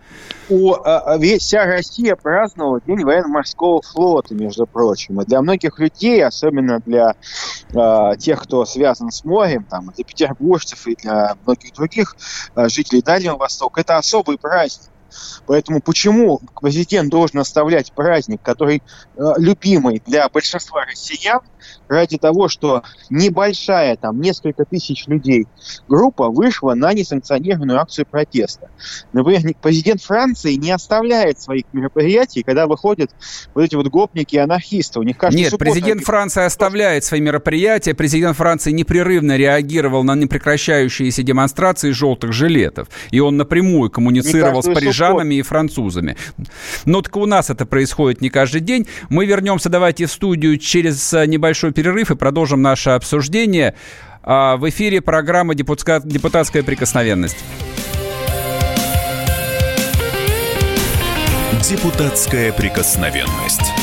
У, 0.50 0.74
а, 0.74 1.00
а, 1.16 1.20
вся 1.40 1.66
Россия 1.66 2.16
праздновала 2.16 2.82
День 2.86 3.04
военно-морского 3.04 3.82
флота, 3.82 4.36
между 4.36 4.68
прочим. 4.68 5.22
И 5.22 5.26
для 5.26 5.42
многих 5.42 5.80
людей, 5.80 6.24
особенно 6.24 6.80
для 6.86 7.16
э, 7.74 8.18
тех, 8.20 8.44
кто 8.44 8.66
связан 8.66 9.10
с 9.12 9.24
морем, 9.24 9.66
там, 9.70 9.92
для 9.96 10.04
петербуржцев 10.04 10.86
и 10.88 10.96
для 10.96 11.36
многих 11.46 11.74
других 11.74 12.16
э, 12.56 12.68
жителей 12.68 13.02
Дальнего 13.02 13.38
Востока, 13.38 13.82
это 13.82 13.98
особый 13.98 14.38
праздник. 14.38 14.90
Поэтому 15.48 15.82
почему 15.82 16.42
президент 16.62 17.10
должен 17.10 17.40
оставлять 17.40 17.92
праздник, 17.92 18.42
который 18.42 18.82
э, 19.16 19.22
любимый 19.38 20.02
для 20.06 20.28
большинства 20.30 20.86
россиян, 20.86 21.42
ради 21.88 22.18
того, 22.18 22.48
что 22.48 22.84
небольшая, 23.10 23.96
там, 23.96 24.20
несколько 24.22 24.66
тысяч 24.66 25.08
людей 25.08 25.48
группа 25.88 26.30
вышла 26.30 26.74
на 26.74 26.94
несанкционированную 26.94 27.80
акцию 27.80 28.06
протеста. 28.06 28.70
Например, 29.12 29.56
президент 29.62 30.02
Франции 30.02 30.54
не 30.54 30.72
оставляет 30.72 31.40
своих 31.40 31.66
мероприятий, 31.74 32.44
когда 32.44 32.68
выходят 32.68 33.12
вот 33.54 33.64
эти 33.64 33.76
вот 33.76 33.88
гопники 33.88 34.36
и 34.36 34.40
анархисты. 34.40 35.00
У 35.00 35.04
них 35.04 35.18
каждый 35.18 35.38
Нет, 35.38 35.58
президент 35.58 35.98
они... 35.98 36.06
Франции 36.06 36.44
оставляет 36.44 37.04
свои 37.04 37.22
мероприятия. 37.22 37.94
Президент 37.94 38.38
Франции 38.38 38.72
непрерывно 38.72 39.38
реагировал 39.38 40.04
на 40.04 40.16
непрекращающиеся 40.16 41.24
демонстрации 41.24 41.92
желтых 41.92 42.34
жилетов. 42.34 42.88
И 43.12 43.20
он 43.20 43.38
напрямую 43.38 43.90
коммуницировал 43.90 44.64
с 44.64 44.66
парижанами 44.66 45.03
и 45.36 45.42
французами. 45.42 46.18
Но 46.86 47.02
только 47.02 47.18
у 47.18 47.26
нас 47.26 47.50
это 47.50 47.66
происходит 47.66 48.22
не 48.22 48.30
каждый 48.30 48.62
день. 48.62 48.88
Мы 49.10 49.26
вернемся, 49.26 49.70
давайте, 49.70 50.06
в 50.06 50.12
студию 50.12 50.58
через 50.58 51.14
э, 51.14 51.26
небольшой 51.26 51.72
перерыв 51.72 52.12
и 52.12 52.16
продолжим 52.16 52.62
наше 52.62 52.92
обсуждение. 52.92 53.76
А, 54.24 54.58
в 54.58 54.68
эфире 54.70 55.02
программа 55.02 55.56
«Депутатская 55.56 56.64
прикосновенность». 56.64 57.44
Депутатская 61.70 62.52
прикосновенность. 62.52 63.83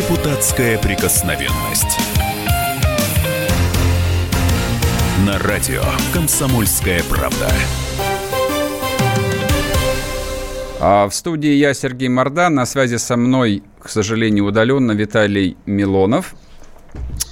Депутатская 0.00 0.78
прикосновенность. 0.78 1.98
На 5.26 5.38
радио 5.38 5.82
«Комсомольская 6.14 7.02
правда». 7.02 7.52
А 10.80 11.06
в 11.06 11.14
студии 11.14 11.50
я, 11.50 11.74
Сергей 11.74 12.08
Мордан. 12.08 12.54
На 12.54 12.64
связи 12.64 12.96
со 12.96 13.18
мной, 13.18 13.62
к 13.78 13.90
сожалению, 13.90 14.46
удаленно 14.46 14.92
Виталий 14.92 15.58
Милонов. 15.66 16.34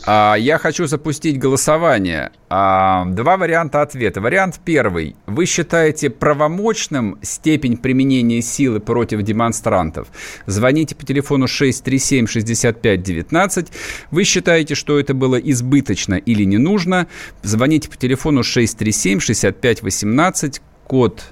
А, 0.07 0.37
я 0.37 0.59
хочу 0.59 0.87
запустить 0.87 1.39
голосование. 1.39 2.31
А, 2.49 3.05
два 3.07 3.37
варианта 3.37 3.83
ответа. 3.83 4.21
Вариант 4.23 4.59
первый. 4.65 5.17
Вы 5.27 5.45
считаете 5.45 6.09
правомочным 6.09 7.19
степень 7.23 7.77
применения 7.77 8.41
силы 8.41 8.81
против 8.81 9.21
демонстрантов? 9.23 10.09
Звоните 10.47 10.95
по 10.95 11.05
телефону 11.05 11.45
637-6519. 11.47 13.69
Вы 14.11 14.25
считаете, 14.25 14.75
что 14.75 14.99
это 14.99 15.13
было 15.13 15.37
избыточно 15.37 16.15
или 16.15 16.45
не 16.45 16.57
нужно? 16.59 17.07
Звоните 17.43 17.91
по 17.91 17.97
телефону 17.97 18.41
637-6518, 18.41 20.61
код 20.87 21.25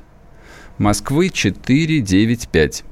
Москвы 0.78 1.30
495. 1.30 2.85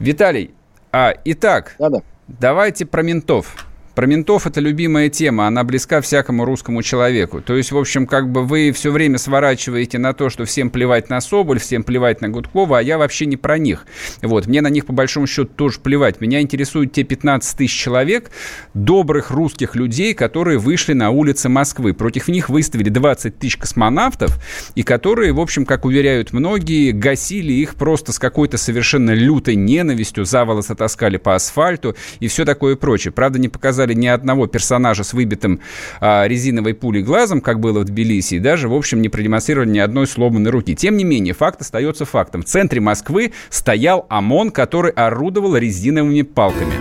Виталий, 0.00 0.50
а, 0.90 1.14
итак, 1.24 1.76
Да-да. 1.78 2.00
давайте 2.26 2.86
про 2.86 3.02
ментов. 3.02 3.54
Про 3.96 4.04
ментов 4.04 4.46
это 4.46 4.60
любимая 4.60 5.08
тема, 5.08 5.46
она 5.46 5.64
близка 5.64 6.02
всякому 6.02 6.44
русскому 6.44 6.82
человеку. 6.82 7.40
То 7.40 7.56
есть, 7.56 7.72
в 7.72 7.78
общем, 7.78 8.06
как 8.06 8.30
бы 8.30 8.44
вы 8.44 8.70
все 8.72 8.90
время 8.90 9.16
сворачиваете 9.16 9.96
на 9.96 10.12
то, 10.12 10.28
что 10.28 10.44
всем 10.44 10.68
плевать 10.68 11.08
на 11.08 11.18
Соболь, 11.22 11.58
всем 11.58 11.82
плевать 11.82 12.20
на 12.20 12.28
Гудкова, 12.28 12.80
а 12.80 12.82
я 12.82 12.98
вообще 12.98 13.24
не 13.24 13.38
про 13.38 13.56
них. 13.56 13.86
Вот, 14.20 14.48
мне 14.48 14.60
на 14.60 14.66
них 14.66 14.84
по 14.84 14.92
большому 14.92 15.26
счету 15.26 15.50
тоже 15.56 15.80
плевать. 15.80 16.20
Меня 16.20 16.42
интересуют 16.42 16.92
те 16.92 17.04
15 17.04 17.56
тысяч 17.56 17.72
человек, 17.74 18.30
добрых 18.74 19.30
русских 19.30 19.74
людей, 19.74 20.12
которые 20.12 20.58
вышли 20.58 20.92
на 20.92 21.08
улицы 21.08 21.48
Москвы. 21.48 21.94
Против 21.94 22.28
них 22.28 22.50
выставили 22.50 22.90
20 22.90 23.38
тысяч 23.38 23.56
космонавтов, 23.56 24.38
и 24.74 24.82
которые, 24.82 25.32
в 25.32 25.40
общем, 25.40 25.64
как 25.64 25.86
уверяют 25.86 26.34
многие, 26.34 26.90
гасили 26.90 27.54
их 27.54 27.76
просто 27.76 28.12
с 28.12 28.18
какой-то 28.18 28.58
совершенно 28.58 29.12
лютой 29.12 29.54
ненавистью, 29.54 30.26
за 30.26 30.44
волосы 30.44 30.74
таскали 30.74 31.16
по 31.16 31.34
асфальту 31.34 31.96
и 32.20 32.28
все 32.28 32.44
такое 32.44 32.76
прочее. 32.76 33.10
Правда, 33.10 33.38
не 33.38 33.48
показали 33.48 33.85
показали 33.86 33.94
ни 33.94 34.06
одного 34.06 34.46
персонажа 34.46 35.04
с 35.04 35.12
выбитым 35.12 35.60
а, 36.00 36.26
резиновой 36.26 36.74
пулей 36.74 37.02
глазом, 37.02 37.40
как 37.40 37.60
было 37.60 37.80
в 37.80 37.84
Тбилиси, 37.84 38.36
и 38.36 38.38
даже, 38.38 38.68
в 38.68 38.74
общем, 38.74 39.00
не 39.00 39.08
продемонстрировали 39.08 39.70
ни 39.70 39.78
одной 39.78 40.06
сломанной 40.06 40.50
руки. 40.50 40.74
Тем 40.74 40.96
не 40.96 41.04
менее, 41.04 41.34
факт 41.34 41.60
остается 41.60 42.04
фактом. 42.04 42.42
В 42.42 42.46
центре 42.46 42.80
Москвы 42.80 43.32
стоял 43.50 44.06
ОМОН, 44.08 44.50
который 44.50 44.90
орудовал 44.92 45.56
резиновыми 45.56 46.22
палками. 46.22 46.74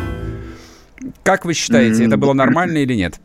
Как 1.23 1.45
вы 1.45 1.53
считаете, 1.53 2.05
это 2.05 2.17
было 2.17 2.33
нормально 2.33 2.79
или 2.79 2.95
нет? 2.95 3.19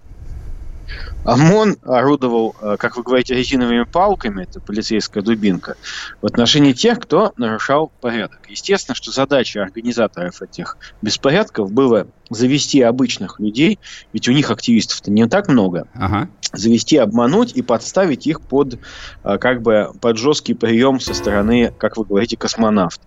ОМОН 1.25 1.77
орудовал, 1.83 2.57
э, 2.61 2.77
как 2.79 2.97
вы 2.97 3.03
говорите, 3.03 3.35
резиновыми 3.35 3.85
палками, 3.85 4.45
это 4.45 4.61
полицейская 4.61 5.23
дубинка, 5.23 5.77
в 6.23 6.27
отношении 6.27 6.73
тех, 6.73 6.99
кто 6.99 7.33
нарушал 7.37 7.93
порядок. 8.01 8.41
Естественно, 8.49 8.95
что 8.95 9.11
задача 9.11 9.63
организаторов 9.63 10.41
этих 10.41 10.79
беспорядков 11.03 11.71
было 11.73 12.07
завести 12.31 12.81
обычных 12.81 13.39
людей, 13.39 13.79
ведь 14.13 14.29
у 14.29 14.33
них 14.33 14.51
активистов-то 14.51 15.11
не 15.11 15.27
так 15.29 15.49
много, 15.49 15.89
ага. 15.95 16.29
завести, 16.53 16.97
обмануть 16.97 17.53
и 17.53 17.63
подставить 17.63 18.27
их 18.27 18.41
под, 18.41 18.79
э, 19.25 19.39
как 19.39 19.63
бы, 19.63 19.93
под 20.01 20.17
жесткий 20.17 20.55
прием 20.55 21.01
со 21.01 21.13
стороны, 21.13 21.75
как 21.77 21.97
вы 21.97 22.05
говорите, 22.05 22.37
космонавтов. 22.37 23.05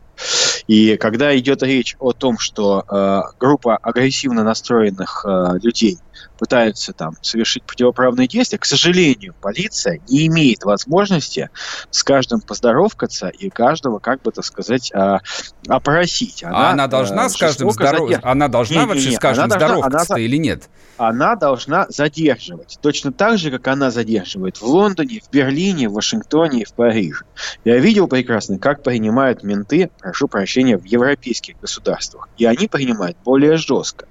И 0.68 0.98
когда 0.98 1.38
идет 1.38 1.64
речь 1.64 1.96
о 2.00 2.14
том, 2.14 2.38
что 2.38 2.86
э, 2.88 3.22
группа 3.40 3.78
агрессивно 3.78 4.44
настроенных 4.44 5.26
э, 5.28 5.60
людей 5.62 5.98
пытаются 6.38 6.94
там 6.94 7.16
совершить 7.22 7.64
противоправные 7.64 8.28
действия, 8.28 8.58
к 8.58 8.66
сожалению, 8.66 9.36
полиция 9.42 10.00
не 10.10 10.28
имеет 10.28 10.64
возможности 10.64 11.50
с 11.90 12.04
каждым 12.04 12.42
поздоровкаться 12.42 13.30
и 13.30 13.50
каждого, 13.50 14.00
как 14.00 14.22
бы 14.22 14.32
так 14.32 14.46
сказать, 14.46 14.92
э, 14.94 15.20
опросить. 15.68 16.44
Она, 16.44 16.70
а 16.70 16.72
она 16.72 16.88
должна 16.88 17.26
э, 17.26 17.30
с 17.30 17.38
каждым 17.38 17.72
здороваться? 17.72 18.20
Она 18.24 18.48
должна 18.48 18.82
не, 18.82 18.88
вообще 18.88 19.06
не, 19.06 19.10
не. 19.12 19.16
с 19.16 19.20
каждым 19.20 19.50
здороваться 19.50 20.16
или 20.16 20.38
нет? 20.38 20.70
Она 20.98 21.36
должна 21.36 21.88
задерживать. 21.90 22.78
Точно 22.82 23.12
так 23.12 23.38
же, 23.38 23.50
как 23.50 23.68
она 23.68 23.90
задерживает 23.90 24.58
в 24.58 24.64
Лондоне, 24.64 25.22
в 25.22 25.32
Берлине, 25.32 25.90
в 25.90 25.94
Вашингтоне 25.94 26.62
и 26.62 26.66
в 26.66 26.74
Париже. 26.74 27.26
Я 27.66 27.80
видел 27.80 28.08
прекрасно, 28.08 28.60
как 28.60 28.84
принимают 28.84 29.44
менты 29.44 29.90
прошу 30.00 30.28
прощения, 30.28 30.78
в 30.78 30.84
европейских 30.84 31.60
государствах. 31.60 32.30
И 32.38 32.46
они 32.46 32.68
принимают 32.68 33.18
более 33.24 33.58
жестко. 33.58 34.06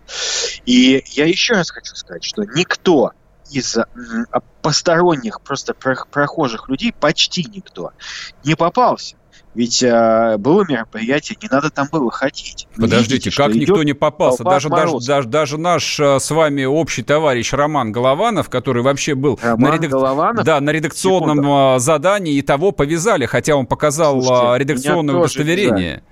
И 0.67 1.05
я 1.13 1.27
еще 1.27 1.55
раз 1.55 1.71
хочу 1.71 1.92
сказать, 1.97 2.25
что 2.25 2.45
никто 2.45 3.13
из 3.51 3.77
посторонних, 4.63 5.41
просто 5.41 5.75
прохожих 5.75 6.69
людей, 6.69 6.95
почти 6.99 7.45
никто, 7.53 7.93
не 8.45 8.55
попался. 8.55 9.17
Ведь 9.55 9.83
э, 9.83 10.37
было 10.39 10.65
мероприятие, 10.67 11.37
не 11.43 11.49
надо 11.51 11.69
там 11.69 11.87
было 11.93 12.11
ходить. 12.11 12.67
Подождите, 12.75 13.15
видите, 13.15 13.37
как 13.37 13.55
никто 13.55 13.83
не 13.83 13.93
попался? 13.93 14.45
Даже, 14.45 14.71
даже, 14.71 14.99
даже, 15.07 15.29
даже 15.29 15.59
наш 15.59 16.01
э, 16.01 16.19
с 16.21 16.31
вами 16.31 16.65
общий 16.65 17.03
товарищ 17.03 17.53
Роман 17.53 17.93
Голованов, 17.93 18.49
который 18.49 18.83
вообще 18.83 19.15
был 19.15 19.39
на, 19.43 19.75
редак... 19.75 19.91
Голованов? 19.91 20.45
Да, 20.45 20.59
на 20.61 20.71
редакционном 20.71 21.39
Секунду. 21.39 21.77
Э, 21.77 21.79
задании, 21.81 22.35
и 22.35 22.43
того 22.43 22.73
повязали, 22.73 23.27
хотя 23.27 23.55
он 23.55 23.67
показал 23.67 24.23
Слушайте, 24.23 24.65
редакционное 24.65 25.17
удостоверение. 25.17 25.71
Вязали. 25.71 26.03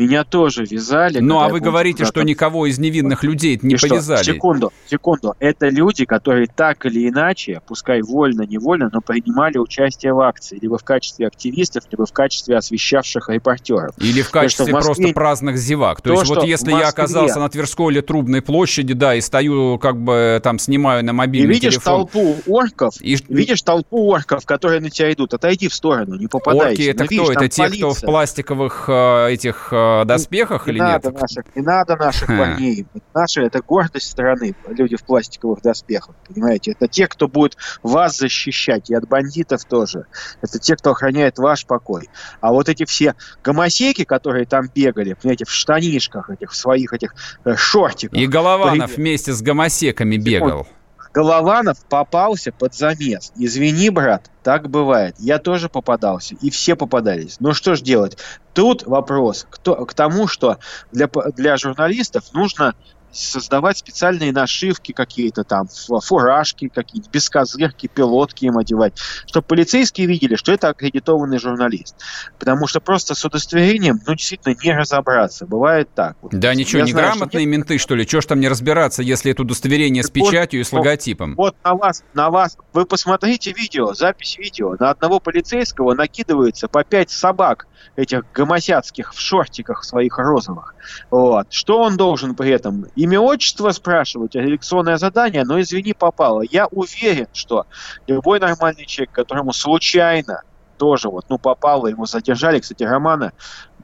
Меня 0.00 0.24
тоже 0.24 0.64
вязали. 0.64 1.18
Ну, 1.18 1.40
а 1.40 1.50
вы 1.50 1.60
говорите, 1.60 2.06
что 2.06 2.22
никого 2.22 2.64
из 2.64 2.78
невинных 2.78 3.22
людей 3.22 3.58
не 3.60 3.74
и 3.74 3.76
повязали. 3.76 4.22
Что? 4.22 4.32
Секунду, 4.32 4.72
секунду. 4.88 5.34
Это 5.38 5.68
люди, 5.68 6.06
которые 6.06 6.46
так 6.46 6.86
или 6.86 7.06
иначе, 7.06 7.60
пускай 7.66 8.00
вольно-невольно, 8.00 8.88
но 8.90 9.02
принимали 9.02 9.58
участие 9.58 10.14
в 10.14 10.20
акции. 10.20 10.58
Либо 10.58 10.78
в 10.78 10.84
качестве 10.84 11.26
активистов, 11.26 11.84
либо 11.90 12.06
в 12.06 12.12
качестве 12.14 12.56
освещавших 12.56 13.28
репортеров. 13.28 13.94
Или 13.98 14.22
в 14.22 14.30
качестве 14.30 14.72
Москве... 14.72 14.94
просто 14.94 15.12
праздных 15.12 15.58
зевак. 15.58 16.00
То, 16.00 16.14
То 16.14 16.20
есть 16.20 16.30
вот 16.30 16.44
если 16.44 16.70
Москве... 16.70 16.82
я 16.82 16.88
оказался 16.88 17.38
на 17.38 17.50
Тверской 17.50 17.92
или 17.92 18.00
Трубной 18.00 18.40
площади, 18.40 18.94
да, 18.94 19.14
и 19.14 19.20
стою, 19.20 19.78
как 19.78 20.00
бы 20.00 20.40
там 20.42 20.58
снимаю 20.58 21.04
на 21.04 21.12
мобильный 21.12 21.50
и 21.50 21.54
видишь 21.56 21.74
телефон. 21.74 22.06
толпу 22.06 22.36
орков, 22.46 22.94
и... 23.02 23.18
видишь 23.28 23.60
толпу 23.60 24.06
орков, 24.06 24.46
которые 24.46 24.80
на 24.80 24.88
тебя 24.88 25.12
идут, 25.12 25.34
отойди 25.34 25.68
в 25.68 25.74
сторону, 25.74 26.14
не 26.14 26.26
попадайся. 26.26 26.70
Орки 26.70 26.82
это 26.88 27.00
ну, 27.00 27.06
кто? 27.06 27.14
Видишь, 27.14 27.36
это 27.36 27.48
те, 27.50 27.62
полиция. 27.64 27.90
кто 27.90 27.92
в 27.92 28.00
пластиковых 28.00 28.84
э, 28.88 29.32
этих 29.32 29.68
э, 30.02 30.04
доспехах 30.04 30.66
не 30.66 30.72
или 30.72 30.78
надо 30.78 31.10
нет? 31.10 31.20
Наших, 31.20 31.44
не 31.56 31.62
надо 31.62 31.96
наших 31.96 32.28
парней. 32.28 32.86
Наши– 33.14 33.42
это 33.42 33.60
гордость 33.60 34.10
страны, 34.10 34.54
люди 34.68 34.96
в 34.96 35.04
пластиковых 35.04 35.62
доспехах, 35.62 36.14
понимаете? 36.26 36.72
Это 36.72 36.88
те, 36.88 37.06
кто 37.06 37.28
будет 37.28 37.56
вас 37.82 38.18
защищать, 38.18 38.90
и 38.90 38.94
от 38.94 39.08
бандитов 39.08 39.64
тоже. 39.64 40.06
Это 40.42 40.58
те, 40.58 40.76
кто 40.76 40.90
охраняет 40.90 41.38
ваш 41.38 41.66
покой. 41.66 42.08
А 42.40 42.52
вот 42.52 42.68
эти 42.68 42.84
все 42.84 43.14
гомосеки, 43.42 44.04
которые 44.04 44.46
там 44.46 44.68
бегали, 44.74 45.14
понимаете, 45.14 45.44
в 45.44 45.50
штанишках 45.50 46.30
этих, 46.30 46.50
в 46.52 46.56
своих 46.56 46.92
этих 46.92 47.14
э, 47.44 47.56
шортиках. 47.56 48.18
И 48.18 48.26
Голованов 48.26 48.96
вместе 48.96 49.32
с 49.32 49.42
гомосеками 49.42 50.16
бегал. 50.16 50.66
Голованов 51.12 51.84
попался 51.86 52.52
под 52.52 52.74
замес. 52.74 53.32
Извини, 53.36 53.90
брат, 53.90 54.30
так 54.44 54.70
бывает. 54.70 55.16
Я 55.18 55.38
тоже 55.38 55.68
попадался, 55.68 56.36
и 56.40 56.50
все 56.50 56.76
попадались. 56.76 57.36
Ну 57.40 57.52
что 57.52 57.74
ж 57.74 57.80
делать? 57.80 58.16
Тут 58.52 58.84
вопрос 58.86 59.46
кто, 59.48 59.86
к 59.86 59.94
тому, 59.94 60.26
что 60.26 60.58
для, 60.92 61.06
для 61.06 61.56
журналистов 61.56 62.32
нужно 62.32 62.74
создавать 63.12 63.78
специальные 63.78 64.32
нашивки 64.32 64.92
какие-то 64.92 65.44
там, 65.44 65.68
фуражки 66.02 66.68
какие-то, 66.68 67.10
бескозырки, 67.10 67.88
пилотки 67.92 68.44
им 68.44 68.58
одевать, 68.58 68.94
чтобы 69.26 69.46
полицейские 69.46 70.06
видели, 70.06 70.36
что 70.36 70.52
это 70.52 70.68
аккредитованный 70.68 71.38
журналист. 71.38 71.96
Потому 72.38 72.66
что 72.66 72.80
просто 72.80 73.14
с 73.14 73.24
удостоверением, 73.24 74.00
ну, 74.06 74.14
действительно, 74.14 74.54
не 74.62 74.72
разобраться. 74.72 75.46
Бывает 75.46 75.88
так. 75.94 76.16
Вот. 76.22 76.32
Да, 76.32 76.54
ничего, 76.54 76.82
неграмотные 76.82 77.42
что... 77.42 77.50
менты, 77.50 77.78
что 77.78 77.94
ли? 77.94 78.06
Чего 78.06 78.20
ж 78.20 78.26
там 78.26 78.40
не 78.40 78.48
разбираться, 78.48 79.02
если 79.02 79.32
это 79.32 79.42
удостоверение 79.42 80.02
с 80.02 80.10
печатью 80.10 80.60
вот, 80.60 80.66
и 80.66 80.70
с 80.70 80.72
логотипом? 80.72 81.34
Вот 81.36 81.56
на 81.64 81.74
вас, 81.74 82.04
на 82.14 82.30
вас, 82.30 82.56
вы 82.72 82.86
посмотрите 82.86 83.52
видео, 83.52 83.94
запись 83.94 84.38
видео, 84.38 84.76
на 84.78 84.90
одного 84.90 85.20
полицейского 85.20 85.94
накидывается 85.94 86.68
по 86.68 86.84
пять 86.84 87.10
собак 87.10 87.66
этих 87.96 88.22
гомосяцких 88.32 89.12
в 89.14 89.20
шортиках 89.20 89.84
своих 89.84 90.18
розовых. 90.18 90.74
Вот. 91.10 91.46
Что 91.50 91.82
он 91.82 91.96
должен 91.96 92.34
при 92.34 92.50
этом? 92.50 92.86
Имя, 92.96 93.20
отчество 93.20 93.70
спрашивать, 93.70 94.34
редакционное 94.34 94.96
задание, 94.96 95.44
но, 95.44 95.60
извини, 95.60 95.92
попало. 95.92 96.42
Я 96.42 96.66
уверен, 96.66 97.28
что 97.32 97.66
любой 98.06 98.40
нормальный 98.40 98.86
человек, 98.86 99.12
которому 99.12 99.52
случайно 99.52 100.42
тоже 100.78 101.08
вот, 101.08 101.26
ну, 101.28 101.38
попало, 101.38 101.88
его 101.88 102.06
задержали, 102.06 102.58
кстати, 102.58 102.84
Романа 102.84 103.32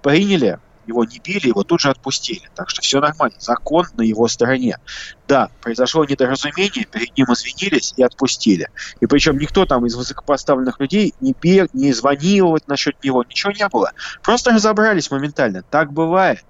приняли, 0.03 0.59
его 0.87 1.05
не 1.05 1.19
били, 1.19 1.49
его 1.49 1.62
тут 1.62 1.81
же 1.81 1.91
отпустили. 1.91 2.49
Так 2.55 2.71
что 2.71 2.81
все 2.81 3.00
нормально, 3.00 3.37
закон 3.38 3.87
на 3.97 4.03
его 4.03 4.29
стороне. 4.29 4.79
Да, 5.28 5.50
произошло 5.61 6.04
недоразумение, 6.04 6.87
перед 6.90 7.16
ним 7.16 7.26
извинились 7.33 7.95
и 7.97 8.02
отпустили. 8.02 8.68
И 9.00 9.06
причем 9.06 9.38
никто 9.38 9.66
там 9.66 9.85
из 9.87 9.95
высокопоставленных 9.97 10.78
людей 10.78 11.14
не, 11.21 11.35
бег, 11.40 11.71
не 11.73 11.92
звонил 11.92 12.49
вот 12.49 12.68
насчет 12.68 13.02
него, 13.02 13.25
ничего 13.25 13.52
не 13.52 13.68
было. 13.68 13.92
Просто 14.23 14.52
разобрались 14.52 15.11
моментально. 15.11 15.62
Так 15.62 15.92
бывает 15.92 16.45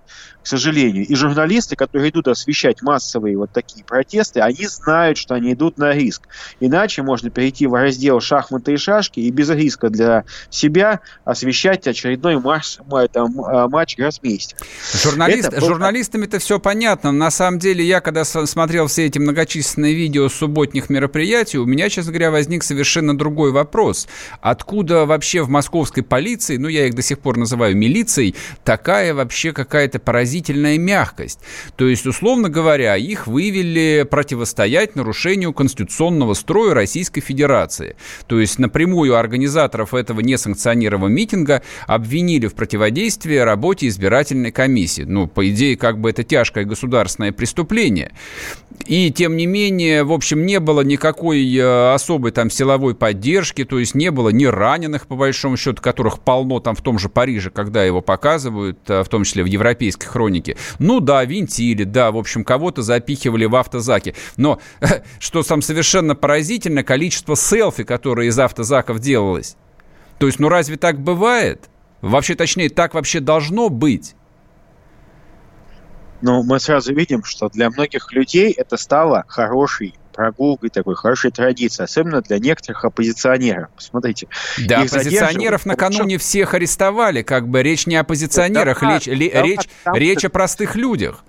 к 0.47 0.49
сожалению. 0.49 1.05
И 1.05 1.15
журналисты, 1.17 1.75
которые 1.75 2.11
идут 2.11 2.29
освещать 2.29 2.81
массовые 2.81 3.37
вот 3.37 3.51
такие 3.51 3.85
протесты, 3.85 4.39
они 4.39 4.69
знают, 4.69 5.19
что 5.19 5.35
они 5.35 5.55
идут 5.55 5.77
на 5.77 5.93
риск. 5.93 6.29
Иначе 6.61 7.03
можно 7.03 7.31
перейти 7.31 7.67
в 7.67 7.75
раздел 7.75 8.21
шахматы 8.21 8.75
и 8.75 8.77
шашки 8.77 9.19
и 9.19 9.29
без 9.33 9.51
риска 9.51 9.91
для 9.91 10.25
себя 10.49 11.01
освещать 11.25 11.89
очередной 11.89 12.39
матч, 12.39 12.79
это, 12.93 13.27
матч 13.27 13.97
гроссмейстер. 13.97 14.57
Журналист, 15.03 15.49
это 15.49 15.67
Журналистами 15.67 16.27
это 16.27 16.39
все 16.39 16.61
понятно. 16.61 17.11
На 17.11 17.33
самом 17.33 17.59
деле, 17.59 17.85
я 17.85 18.01
когда 18.01 18.25
смотрел 18.67 18.89
все 18.89 19.07
эти 19.07 19.21
многочисленные 19.21 19.95
видео 19.95 20.29
субботних 20.29 20.91
мероприятий, 20.91 21.57
у 21.59 21.67
меня, 21.67 21.89
честно 21.89 22.11
говоря, 22.11 22.33
возник 22.33 22.65
совершенно 22.65 23.17
другой 23.17 23.53
вопрос. 23.53 24.09
Откуда 24.41 25.07
вообще 25.07 25.43
в 25.43 25.49
московской 25.49 26.03
полиции, 26.03 26.57
ну, 26.57 26.67
я 26.67 26.89
их 26.89 26.95
до 26.95 27.03
сих 27.03 27.21
пор 27.21 27.37
называю 27.37 27.77
милицией, 27.77 28.35
такая 28.65 29.15
вообще 29.15 29.53
какая-то 29.53 30.01
поразительная 30.01 30.79
мягкость. 30.79 31.39
То 31.77 31.87
есть, 31.87 32.07
условно 32.07 32.49
говоря, 32.49 32.97
их 32.97 33.29
вывели 33.29 34.05
противостоять 34.11 34.97
нарушению 34.97 35.53
конституционного 35.53 36.35
строя 36.35 36.75
Российской 36.75 37.21
Федерации. 37.21 37.95
То 38.27 38.41
есть, 38.41 38.59
напрямую 38.59 39.15
организаторов 39.15 39.95
этого 39.95 40.19
несанкционированного 40.23 41.09
митинга 41.09 41.63
обвинили 41.87 42.49
в 42.49 42.57
противодействии 42.57 43.37
работе 43.37 43.87
избирательной 43.87 44.51
комиссии. 44.51 45.03
Ну, 45.03 45.29
по 45.29 45.49
идее, 45.49 45.77
как 45.77 46.01
бы 46.01 46.11
это 46.11 46.25
тяжкое 46.25 46.65
государственное 46.65 47.31
преступление. 47.31 48.11
И, 48.87 49.11
тем 49.11 49.37
не 49.37 49.47
менее, 49.47 50.05
в 50.05 50.13
общем, 50.13 50.47
не 50.47 50.61
было 50.61 50.83
никакой 50.83 51.55
э, 51.55 51.93
особой 51.93 52.31
там 52.31 52.51
силовой 52.51 52.95
поддержки, 52.95 53.65
то 53.65 53.79
есть 53.79 53.95
не 53.95 54.11
было 54.11 54.29
ни 54.29 54.45
раненых, 54.45 55.07
по 55.07 55.17
большому 55.17 55.57
счету, 55.57 55.83
которых 55.83 56.21
полно 56.21 56.61
там 56.61 56.75
в 56.75 56.83
том 56.83 56.99
же 56.99 57.09
Париже, 57.09 57.51
когда 57.51 57.85
его 57.85 58.01
показывают, 58.01 58.79
э, 58.89 59.03
в 59.03 59.09
том 59.09 59.25
числе 59.25 59.43
в 59.43 59.47
европейских 59.47 60.09
хроники. 60.09 60.57
Ну 60.79 61.01
да, 61.01 61.25
винтили, 61.25 61.85
да, 61.85 62.13
в 62.13 62.17
общем, 62.17 62.45
кого-то 62.45 62.83
запихивали 62.83 63.45
в 63.47 63.57
автозаки. 63.57 64.15
Но, 64.37 64.61
что 65.19 65.43
там 65.43 65.63
совершенно 65.63 66.15
поразительно, 66.15 66.83
количество 66.83 67.35
селфи, 67.35 67.85
которые 67.85 68.29
из 68.29 68.39
автозаков 68.39 69.01
делалось. 69.01 69.57
То 70.19 70.27
есть, 70.27 70.39
ну 70.39 70.49
разве 70.49 70.77
так 70.77 71.01
бывает? 71.01 71.69
Вообще, 72.03 72.35
точнее, 72.35 72.69
так 72.69 72.95
вообще 72.95 73.21
должно 73.21 73.69
быть. 73.69 74.16
Ну, 76.23 76.43
мы 76.43 76.61
сразу 76.61 76.95
видим, 76.95 77.25
что 77.25 77.49
для 77.49 77.71
многих 77.71 78.13
людей 78.13 78.53
это 78.53 78.77
стало 78.77 79.25
хорошей 79.29 79.95
прогулкой 80.13 80.71
такой, 80.71 80.97
хорошей 80.97 81.31
традицией, 81.31 81.85
особенно 81.85 82.23
для 82.23 82.39
некоторых 82.39 82.85
оппозиционеров. 82.85 83.69
Посмотрите. 83.77 84.29
Да, 84.67 84.81
оппозиционеров 84.81 85.67
накануне 85.67 86.17
всех 86.17 86.55
арестовали, 86.55 87.23
как 87.23 87.49
бы 87.49 87.63
речь 87.63 87.87
не 87.87 87.97
о 87.97 88.01
оппозиционерах, 88.01 88.81
да, 88.81 88.95
речь, 88.95 89.05
да, 89.05 89.43
речь, 89.43 89.69
там, 89.85 89.95
речь 89.95 90.25
о 90.25 90.31
простых 90.31 90.75
людях. 90.75 91.23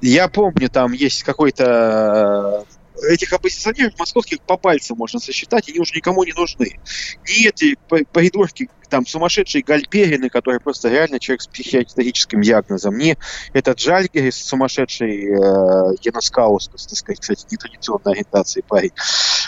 Я 0.00 0.28
помню, 0.28 0.68
там 0.70 0.92
есть 0.92 1.24
какой-то 1.24 2.64
этих 3.02 3.32
оппозиционеров 3.32 3.98
московских 3.98 4.40
по 4.40 4.56
пальцам 4.56 4.96
можно 4.98 5.18
сосчитать, 5.20 5.68
они 5.68 5.78
уже 5.80 5.94
никому 5.94 6.24
не 6.24 6.32
нужны. 6.32 6.78
Ни 7.26 7.48
эти 7.48 7.76
придурки, 8.12 8.68
там, 8.88 9.06
сумасшедшие 9.06 9.62
гальперины, 9.62 10.28
которые 10.30 10.60
просто 10.60 10.88
реально 10.88 11.20
человек 11.20 11.42
с 11.42 11.46
психиатрическим 11.46 12.40
диагнозом, 12.40 12.96
ни 12.96 13.16
этот 13.52 13.78
Жальгерис, 13.80 14.36
сумасшедший 14.36 15.26
э, 15.26 15.94
Яноскаускас, 16.02 16.86
так 16.86 16.96
сказать, 16.96 17.20
кстати, 17.20 17.46
нетрадиционной 17.50 18.12
ориентации 18.12 18.62
парень. 18.66 18.92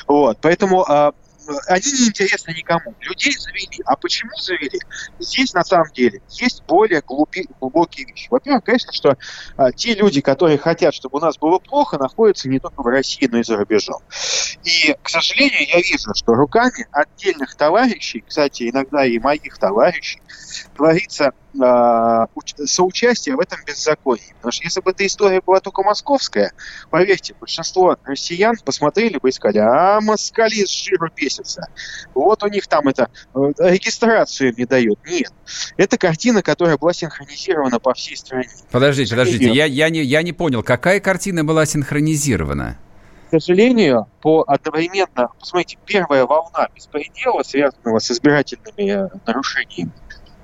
Вот, 0.06 0.38
поэтому 0.40 0.84
э, 0.88 1.12
они 1.66 1.92
не 1.92 2.08
интересны 2.08 2.52
никому. 2.52 2.94
Людей 3.00 3.32
завели. 3.38 3.82
А 3.84 3.96
почему 3.96 4.32
завели? 4.36 4.80
Здесь, 5.18 5.52
на 5.54 5.64
самом 5.64 5.90
деле, 5.92 6.22
есть 6.30 6.62
более 6.64 7.00
глупи, 7.00 7.46
глубокие 7.60 8.06
вещи. 8.06 8.28
Во-первых, 8.30 8.64
конечно, 8.64 8.92
что 8.92 9.16
а, 9.56 9.72
те 9.72 9.94
люди, 9.94 10.20
которые 10.20 10.58
хотят, 10.58 10.94
чтобы 10.94 11.18
у 11.18 11.20
нас 11.20 11.38
было 11.38 11.58
плохо, 11.58 11.98
находятся 11.98 12.48
не 12.48 12.58
только 12.58 12.82
в 12.82 12.86
России, 12.86 13.28
но 13.30 13.38
и 13.38 13.42
за 13.42 13.56
рубежом. 13.56 14.00
И, 14.64 14.94
к 15.02 15.08
сожалению, 15.08 15.66
я 15.68 15.80
вижу, 15.80 16.14
что 16.14 16.34
руками 16.34 16.86
отдельных 16.92 17.54
товарищей, 17.54 18.24
кстати, 18.26 18.68
иногда 18.68 19.04
и 19.04 19.18
моих 19.18 19.58
товарищей, 19.58 20.20
творится 20.76 21.32
соучастие 22.64 23.36
в 23.36 23.40
этом 23.40 23.58
беззаконии. 23.66 24.34
Потому 24.36 24.52
что 24.52 24.64
если 24.64 24.80
бы 24.80 24.90
эта 24.90 25.06
история 25.06 25.40
была 25.40 25.60
только 25.60 25.82
московская, 25.82 26.52
поверьте, 26.90 27.34
большинство 27.38 27.96
россиян 28.04 28.56
посмотрели 28.64 29.18
бы 29.18 29.28
и 29.28 29.32
сказали, 29.32 29.58
а 29.58 30.00
москали 30.00 30.64
с 30.64 30.70
жиру 30.70 31.08
бесятся. 31.14 31.68
Вот 32.14 32.42
у 32.42 32.48
них 32.48 32.66
там 32.66 32.88
это, 32.88 33.10
э, 33.34 33.52
регистрацию 33.58 34.54
не 34.56 34.64
дают. 34.64 34.98
Нет. 35.06 35.32
Это 35.76 35.98
картина, 35.98 36.42
которая 36.42 36.76
была 36.76 36.92
синхронизирована 36.92 37.80
по 37.80 37.94
всей 37.94 38.16
стране. 38.16 38.48
Подождите, 38.70 39.10
подождите, 39.10 39.50
я, 39.50 39.64
я, 39.64 39.90
не, 39.90 40.02
я 40.02 40.22
не 40.22 40.32
понял, 40.32 40.62
какая 40.62 41.00
картина 41.00 41.44
была 41.44 41.66
синхронизирована? 41.66 42.78
к 43.30 43.40
сожалению, 43.40 44.08
по 44.22 44.42
одновременно, 44.44 45.28
посмотрите, 45.38 45.78
первая 45.86 46.26
волна 46.26 46.68
беспредела, 46.74 47.44
связанного 47.44 48.00
с 48.00 48.10
избирательными 48.10 48.90
э, 48.90 49.08
нарушениями, 49.24 49.92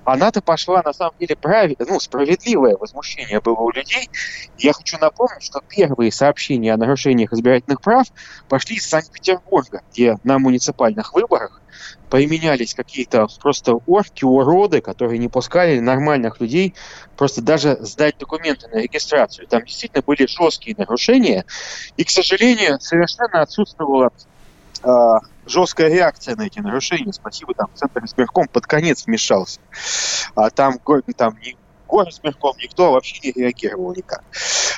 она-то 0.06 0.40
пошла, 0.40 0.82
на 0.82 0.92
самом 0.92 1.14
деле, 1.18 1.36
правильно, 1.36 1.84
ну, 1.88 1.98
справедливое 1.98 2.76
возмущение 2.76 3.40
было 3.40 3.58
у 3.58 3.70
людей. 3.70 4.08
Я 4.56 4.72
хочу 4.72 4.98
напомнить, 4.98 5.42
что 5.42 5.60
первые 5.68 6.12
сообщения 6.12 6.72
о 6.72 6.76
нарушениях 6.76 7.32
избирательных 7.32 7.80
прав 7.80 8.06
пошли 8.48 8.76
из 8.76 8.88
Санкт-Петербурга, 8.88 9.82
где 9.90 10.16
на 10.22 10.38
муниципальных 10.38 11.12
выборах 11.12 11.60
поименялись 12.08 12.72
какие-то 12.74 13.26
просто 13.40 13.74
орки, 13.86 14.24
уроды, 14.24 14.80
которые 14.80 15.18
не 15.18 15.28
пускали 15.28 15.80
нормальных 15.80 16.40
людей 16.40 16.74
просто 17.16 17.42
даже 17.42 17.76
сдать 17.80 18.16
документы 18.18 18.68
на 18.68 18.76
регистрацию. 18.76 19.48
Там 19.48 19.64
действительно 19.64 20.02
были 20.06 20.26
жесткие 20.26 20.76
нарушения, 20.78 21.44
и, 21.96 22.04
к 22.04 22.10
сожалению, 22.10 22.78
совершенно 22.80 23.42
отсутствовала 23.42 24.12
жесткая 25.46 25.88
реакция 25.88 26.36
на 26.36 26.42
эти 26.42 26.58
нарушения. 26.58 27.12
Спасибо, 27.12 27.54
там 27.54 27.68
Центр 27.74 28.04
избирком 28.04 28.48
под 28.48 28.66
конец 28.66 29.06
вмешался. 29.06 29.60
А 30.34 30.50
там, 30.50 30.78
там 31.16 31.36
не 31.42 31.56
горосберком 31.88 32.56
никто 32.62 32.92
вообще 32.92 33.18
не 33.22 33.32
реагировал 33.32 33.94
никак. 33.94 34.24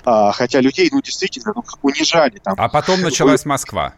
А, 0.05 0.33
хотя 0.33 0.61
людей, 0.61 0.89
ну, 0.93 1.01
действительно, 1.01 1.53
ну, 1.55 1.65
унижали 1.83 2.39
там. 2.39 2.55
А 2.59 2.69
потом 2.69 3.01
началась 3.01 3.45
Москва. 3.45 3.95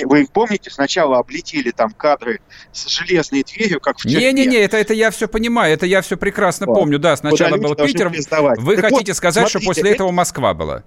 И 0.00 0.04
вы 0.04 0.26
помните, 0.30 0.70
сначала 0.70 1.18
облетели 1.18 1.70
там 1.70 1.92
кадры 1.92 2.40
с 2.72 2.88
железной 2.88 3.42
дверью, 3.42 3.80
как 3.80 3.98
в 3.98 4.04
Не-не-не, 4.04 4.58
это, 4.58 4.76
это 4.76 4.92
я 4.92 5.10
все 5.10 5.28
понимаю, 5.28 5.72
это 5.72 5.86
я 5.86 6.02
все 6.02 6.16
прекрасно 6.16 6.66
вот. 6.66 6.74
помню. 6.74 6.98
Да, 6.98 7.16
сначала 7.16 7.56
был 7.56 7.74
Питер. 7.74 8.10
Вы 8.58 8.76
так 8.76 8.84
хотите 8.84 9.12
вот, 9.12 9.16
сказать, 9.16 9.48
смотрите, 9.48 9.58
что 9.58 9.66
после 9.66 9.92
этого 9.92 10.10
Москва 10.10 10.52
была? 10.52 10.82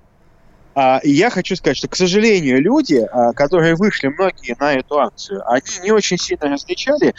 А, 0.73 0.99
и 1.03 1.11
я 1.11 1.29
хочу 1.29 1.55
сказать, 1.55 1.77
что, 1.77 1.87
к 1.87 1.95
сожалению, 1.95 2.61
люди, 2.61 3.05
а, 3.11 3.33
которые 3.33 3.75
вышли 3.75 4.07
многие 4.07 4.55
на 4.59 4.73
эту 4.73 4.99
акцию, 4.99 5.41
они 5.51 5.79
не 5.83 5.91
очень 5.91 6.17
сильно 6.17 6.49
различали, 6.49 7.13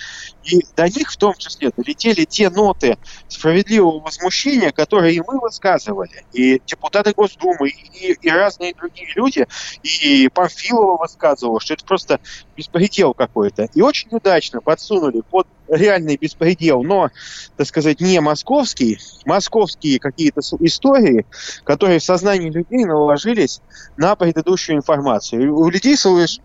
и 0.44 0.60
до 0.74 0.84
них 0.88 1.10
в 1.10 1.16
том 1.16 1.34
числе 1.34 1.70
долетели 1.76 2.24
те 2.24 2.48
ноты 2.48 2.96
справедливого 3.28 4.00
возмущения, 4.00 4.70
которые 4.70 5.16
и 5.16 5.20
мы 5.20 5.38
высказывали, 5.38 6.24
и 6.32 6.62
депутаты 6.66 7.12
Госдумы, 7.12 7.68
и, 7.68 8.12
и 8.12 8.30
разные 8.30 8.74
другие 8.74 9.08
люди, 9.14 9.46
и 9.82 10.28
Памфилова 10.32 10.96
высказывала, 10.96 11.60
что 11.60 11.74
это 11.74 11.84
просто 11.84 12.20
беспредел 12.56 13.14
какой-то. 13.14 13.68
И 13.74 13.82
очень 13.82 14.08
удачно 14.10 14.60
подсунули 14.60 15.22
под 15.30 15.46
реальный 15.68 16.16
беспредел, 16.16 16.82
но, 16.82 17.10
так 17.56 17.66
сказать, 17.66 18.00
не 18.00 18.20
московский, 18.20 18.98
московские 19.24 19.98
какие-то 19.98 20.40
истории, 20.60 21.24
которые 21.64 21.98
в 21.98 22.04
сознании 22.04 22.50
людей 22.50 22.84
наложились 22.84 23.60
на 23.96 24.14
предыдущую 24.14 24.76
информацию. 24.76 25.54
У 25.54 25.68
людей 25.70 25.96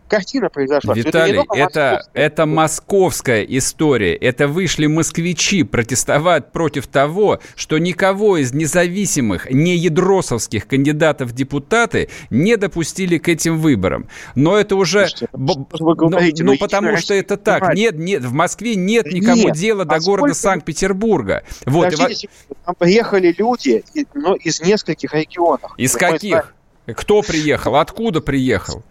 картина 0.08 0.50
произошла. 0.50 0.94
Виталий, 0.94 1.42
это, 1.54 1.56
это, 1.56 2.10
это 2.14 2.46
московская 2.46 3.44
история. 3.44 4.16
Это 4.16 4.48
вышли 4.48 4.88
москвичи 4.88 5.64
протестовать 5.64 6.52
против 6.52 6.88
того, 6.88 7.40
что 7.56 7.78
никого 7.78 8.38
из 8.38 8.54
независимых, 8.54 9.50
не 9.50 9.76
ядросовских 9.76 10.68
кандидатов 10.68 11.30
в 11.30 11.34
депутаты 11.34 12.10
не 12.30 12.56
допустили 12.58 13.18
к 13.18 13.28
этим 13.28 13.60
выборам. 13.60 14.08
Но 14.36 14.58
это 14.58 14.76
уже... 14.76 15.08
Слушайте, 15.08 15.28
вы 15.34 15.96
говорите, 15.98 16.44
ну, 16.44 16.54
ну 16.54 16.58
потому 16.58 16.98
что 16.98 17.14
это 17.14 17.38
так. 17.38 17.74
Нет, 17.74 17.98
нет, 17.98 18.24
в 18.24 18.34
Москве 18.34 18.76
нет 18.76 19.08
никому 19.08 19.48
нет. 19.48 19.56
дела 19.56 19.86
до 19.86 19.96
а 19.96 20.00
города 20.00 20.34
Санкт-Петербурга. 20.34 21.44
Вот. 21.66 21.94
И... 21.94 22.30
Там 22.66 22.76
приехали 22.76 23.36
люди 23.38 23.84
но 24.14 24.36
из 24.36 24.62
нескольких 24.62 25.14
регионов. 25.14 25.74
Из 25.78 25.94
каких? 25.94 26.54
Кто 26.86 27.22
приехал? 27.22 27.76
Откуда 27.76 28.22
приехал? 28.22 28.84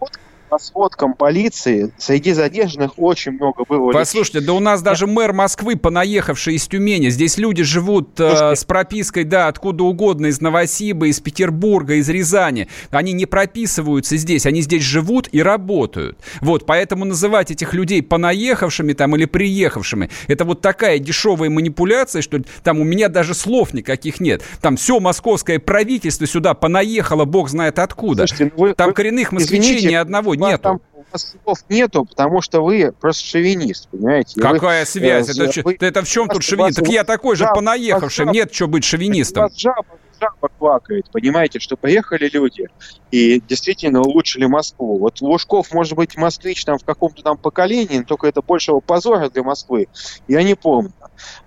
По 0.49 0.59
сводкам 0.59 1.13
полиции, 1.13 1.91
среди 1.97 2.33
задержанных 2.33 2.93
очень 2.97 3.33
много 3.33 3.63
было 3.67 3.91
Послушайте, 3.91 4.41
да 4.41 4.53
у 4.53 4.59
нас 4.59 4.81
даже 4.81 5.07
мэр 5.07 5.33
Москвы, 5.33 5.75
понаехавший 5.75 6.55
из 6.55 6.67
Тюмени, 6.67 7.09
здесь 7.09 7.37
люди 7.37 7.63
живут 7.63 8.19
э, 8.19 8.55
с 8.55 8.63
пропиской, 8.63 9.23
да, 9.23 9.47
откуда 9.47 9.83
угодно, 9.83 10.27
из 10.27 10.41
Новосиба, 10.41 11.07
из 11.07 11.19
Петербурга, 11.19 11.95
из 11.95 12.09
Рязани. 12.09 12.67
Они 12.91 13.13
не 13.13 13.25
прописываются 13.25 14.17
здесь, 14.17 14.45
они 14.45 14.61
здесь 14.61 14.83
живут 14.83 15.29
и 15.31 15.41
работают. 15.41 16.17
Вот, 16.41 16.65
поэтому 16.65 17.05
называть 17.05 17.51
этих 17.51 17.73
людей 17.73 18.01
понаехавшими 18.01 18.93
там 18.93 19.15
или 19.15 19.25
приехавшими, 19.25 20.09
это 20.27 20.45
вот 20.45 20.61
такая 20.61 20.99
дешевая 20.99 21.49
манипуляция, 21.49 22.21
что 22.21 22.39
там 22.63 22.79
у 22.79 22.83
меня 22.83 23.09
даже 23.09 23.33
слов 23.33 23.73
никаких 23.73 24.19
нет. 24.19 24.43
Там 24.61 24.77
все 24.77 24.99
московское 24.99 25.59
правительство 25.59 26.25
сюда 26.25 26.53
понаехало, 26.53 27.25
бог 27.25 27.49
знает 27.49 27.79
откуда. 27.79 28.27
Слушайте, 28.27 28.53
ну 28.55 28.63
вы, 28.63 28.73
там 28.73 28.87
вы, 28.87 28.93
коренных 28.93 29.31
москвичей 29.31 29.77
извините, 29.77 29.89
ни 29.89 29.95
одного 29.95 30.35
нету. 30.37 30.63
Там 30.63 30.81
слов 31.15 31.59
нету, 31.69 32.05
потому 32.05 32.41
что 32.41 32.63
вы 32.63 32.91
просто 32.91 33.25
шовинист, 33.25 33.87
понимаете? 33.89 34.39
Какая 34.39 34.81
вы, 34.81 34.85
связь? 34.85 35.29
Э, 35.29 35.43
это, 35.43 35.61
вы, 35.63 35.77
это 35.79 36.01
в 36.03 36.07
чем 36.07 36.27
тут 36.27 36.43
шовинист? 36.43 36.79
Так 36.79 36.87
я 36.89 37.03
такой 37.03 37.35
же 37.35 37.47
понаехавший, 37.53 38.25
нет 38.27 38.53
что 38.53 38.67
быть 38.67 38.83
шовинистом. 38.83 39.43
Вас 39.43 39.57
жаба, 39.57 39.85
жаба 40.19 40.49
квакает, 40.57 41.09
понимаете, 41.11 41.59
что 41.59 41.77
поехали 41.77 42.29
люди 42.31 42.67
и 43.11 43.41
действительно 43.47 44.01
улучшили 44.01 44.45
Москву. 44.45 44.97
Вот 44.99 45.21
Лужков 45.21 45.71
может 45.71 45.93
быть 45.93 46.17
москвич 46.17 46.65
там 46.65 46.77
в 46.77 46.83
каком-то 46.83 47.23
там 47.23 47.37
поколении, 47.37 48.01
только 48.01 48.27
это 48.27 48.41
большего 48.41 48.79
позора 48.79 49.29
для 49.29 49.43
Москвы. 49.43 49.87
Я 50.27 50.43
не 50.43 50.55
помню. 50.55 50.91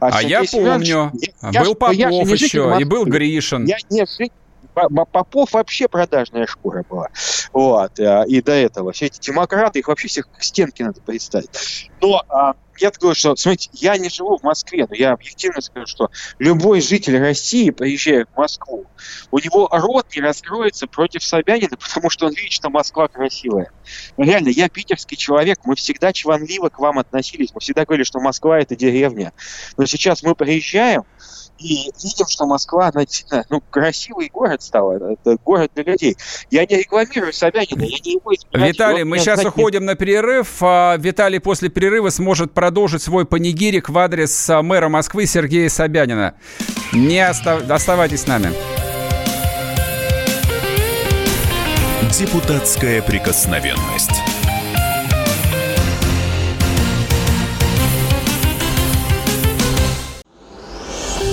А, 0.01 0.09
а 0.09 0.23
я 0.23 0.43
помню. 0.51 1.13
Я, 1.53 1.65
был 1.65 1.75
Попов 1.75 1.97
я 1.97 2.09
еще, 2.09 2.77
и 2.81 2.85
был 2.85 3.05
Гришин. 3.05 3.67
Я 3.67 3.77
не 3.89 4.07
Попов 4.89 5.53
вообще 5.53 5.89
продажная 5.89 6.47
шкура 6.47 6.85
была. 6.89 7.09
Вот. 7.53 7.99
Э, 7.99 8.25
и 8.27 8.41
до 8.43 8.53
этого. 8.53 8.93
Все 8.93 9.07
эти 9.07 9.21
демократы, 9.21 9.79
их 9.79 9.89
вообще 9.89 10.09
всех 10.09 10.31
к 10.31 10.43
стенке 10.43 10.85
надо 10.85 11.01
представить. 11.01 11.91
Но 12.01 12.23
а, 12.29 12.55
я 12.81 12.91
говорю, 12.91 13.15
что, 13.15 13.37
смотрите, 13.37 13.71
я 13.75 13.97
не 13.99 14.09
живу 14.09 14.39
в 14.39 14.43
Москве, 14.43 14.87
но 14.89 14.95
я 14.95 15.13
объективно 15.13 15.61
скажу, 15.61 15.87
что 15.87 16.11
любой 16.39 16.81
житель 16.81 17.19
России, 17.19 17.71
приезжая 17.71 18.27
в 18.27 18.37
Москву, 18.37 18.87
у 19.31 19.39
него 19.39 19.69
рот 19.71 20.07
не 20.15 20.23
раскроется 20.23 20.87
против 20.87 21.23
Собянина, 21.23 21.77
потому 21.77 22.11
что 22.11 22.27
он 22.27 22.33
видит, 22.33 22.53
что 22.53 22.71
Москва 22.71 23.09
красивая. 23.09 23.71
Но 24.17 24.25
реально, 24.25 24.49
я 24.49 24.69
питерский 24.69 25.17
человек, 25.17 25.61
мы 25.65 25.75
всегда 25.77 26.13
чванливо 26.13 26.69
к 26.69 26.79
вам 26.79 26.99
относились, 26.99 27.51
мы 27.55 27.61
всегда 27.61 27.85
говорили, 27.85 28.05
что 28.05 28.21
Москва– 28.21 28.59
это 28.61 28.75
деревня. 28.77 29.33
Но 29.77 29.87
сейчас 29.87 30.23
мы 30.23 30.35
приезжаем, 30.35 31.05
и 31.61 31.91
видим, 32.03 32.27
что 32.27 32.47
Москва, 32.47 32.91
она 32.93 33.05
действительно 33.05 33.45
ну, 33.51 33.61
красивый 33.71 34.31
город 34.33 34.63
стал. 34.63 34.93
Это 34.93 35.37
город 35.45 35.71
для 35.75 35.85
людей. 35.85 36.17
Я 36.51 36.65
не 36.65 36.79
рекламирую 36.79 37.33
Собянина, 37.33 37.83
я 37.83 37.99
не 38.03 38.13
его 38.13 38.33
Виталий, 38.53 39.05
мы 39.05 39.19
сейчас 39.19 39.45
уходим 39.45 39.85
на 39.85 39.95
перерыв. 39.95 40.63
А 40.63 40.97
Виталий 40.97 41.39
после 41.39 41.69
перерыва 41.69 42.09
сможет 42.11 42.53
продолжить 42.53 42.70
свой 43.03 43.25
панигирик 43.25 43.89
в 43.89 43.99
адрес 43.99 44.51
а, 44.51 44.63
мэра 44.63 44.89
Москвы 44.89 45.27
Сергея 45.27 45.69
Собянина. 45.69 46.35
Не 46.93 47.21
остав... 47.21 47.69
оставайтесь 47.71 48.23
с 48.23 48.27
нами. 48.27 48.53
Депутатская 52.19 53.03
прикосновенность. 53.03 54.11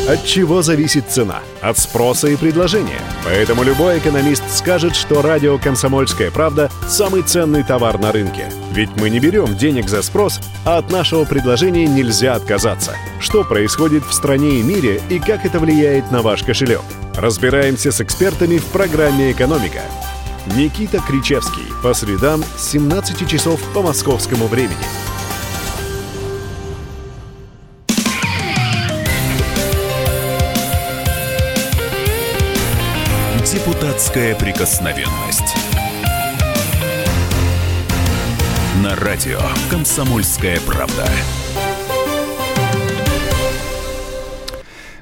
От 0.07 0.23
чего 0.23 0.61
зависит 0.61 1.09
цена? 1.09 1.41
От 1.61 1.77
спроса 1.77 2.29
и 2.29 2.37
предложения. 2.37 3.01
Поэтому 3.25 3.63
любой 3.63 3.97
экономист 3.97 4.43
скажет, 4.49 4.95
что 4.95 5.21
радио 5.21 5.57
«Комсомольская 5.57 6.31
правда»– 6.31 6.71
самый 6.87 7.23
ценный 7.23 7.63
товар 7.63 7.99
на 7.99 8.13
рынке. 8.13 8.49
Ведь 8.77 8.95
мы 8.95 9.09
не 9.09 9.19
берем 9.19 9.57
денег 9.57 9.89
за 9.89 10.03
спрос, 10.03 10.39
а 10.63 10.77
от 10.77 10.91
нашего 10.91 11.25
предложения 11.25 11.87
нельзя 11.87 12.35
отказаться. 12.35 12.95
Что 13.19 13.43
происходит 13.43 14.05
в 14.05 14.13
стране 14.13 14.59
и 14.59 14.61
мире 14.61 15.01
и 15.09 15.17
как 15.17 15.47
это 15.47 15.57
влияет 15.57 16.11
на 16.11 16.21
ваш 16.21 16.43
кошелек? 16.43 16.83
Разбираемся 17.15 17.91
с 17.91 18.01
экспертами 18.01 18.59
в 18.59 18.65
программе 18.65 19.31
«Экономика». 19.31 19.81
Никита 20.55 20.99
Кричевский. 20.99 21.63
По 21.81 21.95
средам 21.95 22.43
с 22.55 22.69
17 22.69 23.27
часов 23.27 23.59
по 23.73 23.81
московскому 23.81 24.45
времени. 24.45 24.77
Депутатская 33.43 34.35
прикосновенность. 34.35 35.66
На 38.83 38.95
радио 38.95 39.39
«Комсомольская 39.71 40.59
правда». 40.59 41.09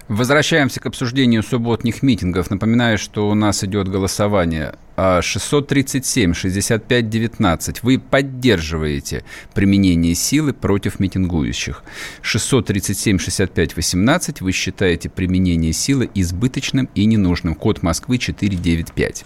Возвращаемся 0.08 0.80
к 0.80 0.86
обсуждению 0.86 1.44
субботних 1.44 2.02
митингов. 2.02 2.50
Напоминаю, 2.50 2.98
что 2.98 3.28
у 3.28 3.34
нас 3.34 3.66
идет 3.66 3.90
голосование 3.90 4.76
637-65-19. 4.96 7.80
Вы 7.82 8.00
поддерживаете 8.00 9.26
применение 9.54 10.16
силы 10.16 10.54
против 10.54 11.02
митингующих. 11.02 11.84
637-65-18. 12.22 14.38
Вы 14.40 14.54
считаете 14.54 15.10
применение 15.10 15.74
силы 15.74 16.10
избыточным 16.14 16.88
и 16.96 17.04
ненужным. 17.04 17.56
Код 17.56 17.84
Москвы 17.84 18.20
495. 18.20 19.26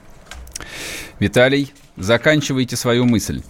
Виталий, 1.19 1.71
заканчивайте 1.97 2.75
свою 2.77 3.05
мысль. 3.05 3.43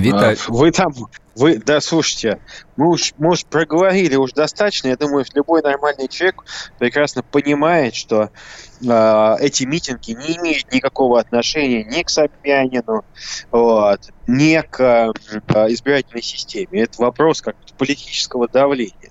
Виталий. 0.00 0.38
Вы 0.48 0.70
там, 0.70 0.92
вы, 1.34 1.58
да, 1.58 1.80
слушайте, 1.80 2.38
Мы 2.76 2.88
уж, 2.88 3.14
мы 3.18 3.30
уж 3.30 3.44
проговорили 3.44 4.16
уж 4.16 4.32
достаточно. 4.32 4.88
Я 4.88 4.96
думаю, 4.96 5.24
любой 5.34 5.62
нормальный 5.62 6.08
человек 6.08 6.44
прекрасно 6.78 7.22
понимает, 7.22 7.94
что 7.94 8.30
э, 8.82 9.36
эти 9.40 9.64
митинги 9.64 10.12
не 10.12 10.38
имеют 10.38 10.72
никакого 10.72 11.20
отношения 11.20 11.84
ни 11.84 12.02
к 12.02 12.08
Собянину, 12.08 13.04
вот, 13.50 14.00
ни 14.26 14.60
к 14.60 14.80
э, 14.80 15.12
избирательной 15.68 16.22
системе. 16.22 16.82
Это 16.82 17.00
вопрос 17.02 17.42
как 17.42 17.56
политического 17.82 18.48
давления. 18.48 19.10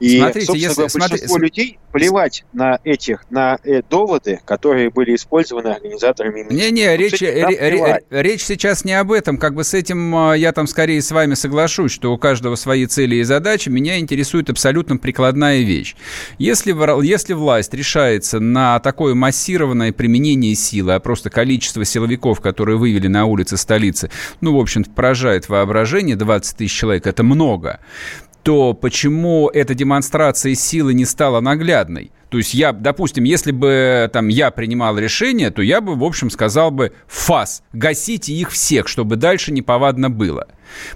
И, 0.00 0.18
Смотрите, 0.18 0.46
собственно, 0.46 0.68
если, 0.68 0.80
большинство 0.82 1.28
смотри, 1.28 1.46
людей 1.46 1.78
плевать 1.92 2.44
на 2.52 2.78
этих, 2.84 3.24
на 3.30 3.58
э, 3.64 3.82
доводы, 3.88 4.40
которые 4.44 4.90
были 4.90 5.14
использованы 5.14 5.68
организаторами. 5.68 6.46
Не-не, 6.52 6.96
речь, 6.96 7.20
ре, 7.20 8.02
речь 8.10 8.42
сейчас 8.42 8.84
не 8.84 8.92
об 8.92 9.12
этом. 9.12 9.38
Как 9.38 9.54
бы 9.54 9.64
с 9.64 9.74
этим 9.74 10.14
а, 10.14 10.34
я 10.34 10.52
там 10.52 10.66
скорее 10.66 11.00
с 11.00 11.10
вами 11.10 11.34
соглашусь, 11.34 11.92
что 11.92 12.12
у 12.12 12.18
каждого 12.18 12.56
свои 12.56 12.86
цели 12.92 13.16
и 13.16 13.22
задачи. 13.22 13.68
Меня 13.68 13.98
интересует 13.98 14.50
абсолютно 14.50 14.96
прикладная 14.96 15.62
вещь. 15.62 15.96
Если, 16.38 16.74
если 17.04 17.32
власть 17.32 17.74
решается 17.74 18.38
на 18.38 18.78
такое 18.80 19.14
массированное 19.14 19.92
применение 19.92 20.54
силы, 20.54 20.94
а 20.94 21.00
просто 21.00 21.30
количество 21.30 21.84
силовиков, 21.84 22.40
которые 22.40 22.76
вывели 22.76 23.08
на 23.08 23.24
улицы 23.24 23.56
столицы, 23.56 24.10
ну, 24.40 24.56
в 24.56 24.60
общем-то, 24.60 24.90
поражает 24.90 25.48
воображение, 25.48 26.16
20 26.16 26.56
тысяч 26.56 26.72
человек, 26.72 27.06
это 27.06 27.22
много, 27.22 27.80
то 28.42 28.74
почему 28.74 29.48
эта 29.48 29.74
демонстрация 29.74 30.54
силы 30.54 30.94
не 30.94 31.04
стала 31.04 31.40
наглядной? 31.40 32.10
То 32.28 32.38
есть 32.38 32.54
я, 32.54 32.72
допустим, 32.72 33.24
если 33.24 33.52
бы 33.52 34.08
там 34.10 34.28
я 34.28 34.50
принимал 34.50 34.98
решение, 34.98 35.50
то 35.50 35.60
я 35.60 35.82
бы, 35.82 35.94
в 35.94 36.02
общем, 36.02 36.30
сказал 36.30 36.70
бы 36.70 36.92
ФАС, 37.06 37.62
гасите 37.74 38.32
их 38.32 38.50
всех, 38.50 38.88
чтобы 38.88 39.16
дальше 39.16 39.52
неповадно 39.52 40.08
было. 40.08 40.48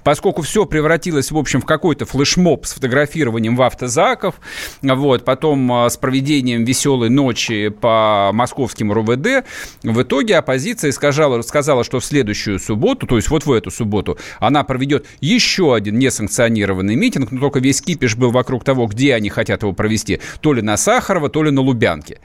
Поскольку 0.03 0.43
все 0.43 0.67
превратилось, 0.67 1.31
в 1.31 1.39
общем, 1.39 1.61
в 1.61 1.65
какой-то 1.65 2.07
флешмоб 2.07 2.67
с 2.67 2.75
фотографированием 2.75 3.57
в 3.57 3.63
автозаков, 3.63 4.37
вот, 4.83 5.25
потом 5.25 5.73
а, 5.73 5.91
с 5.91 5.97
проведением 5.97 6.65
веселой 6.65 7.11
ночи 7.11 7.69
по 7.69 8.31
московским 8.33 8.93
РУВД, 8.93 9.45
в 9.83 10.03
итоге 10.03 10.37
оппозиция 10.37 10.93
сказала, 10.93 11.43
сказала, 11.43 11.85
что 11.85 12.01
в 12.01 12.05
следующую 12.05 12.59
субботу, 12.59 13.07
то 13.07 13.17
есть 13.17 13.29
вот 13.29 13.47
в 13.47 13.53
эту 13.53 13.71
субботу, 13.71 14.19
она 14.41 14.65
проведет 14.65 15.07
еще 15.21 15.75
один 15.75 15.99
несанкционированный 15.99 16.97
митинг, 16.97 17.33
но 17.33 17.41
только 17.41 17.61
весь 17.61 17.81
кипиш 17.81 18.17
был 18.17 18.31
вокруг 18.31 18.65
того, 18.65 18.87
где 18.87 19.15
они 19.15 19.29
хотят 19.29 19.63
его 19.63 19.73
провести, 19.73 20.21
то 20.41 20.53
ли 20.53 20.63
на 20.63 20.77
Сахарова, 20.77 21.29
то 21.29 21.43
ли 21.43 21.51
на 21.51 21.61
Лубянке. 21.61 22.21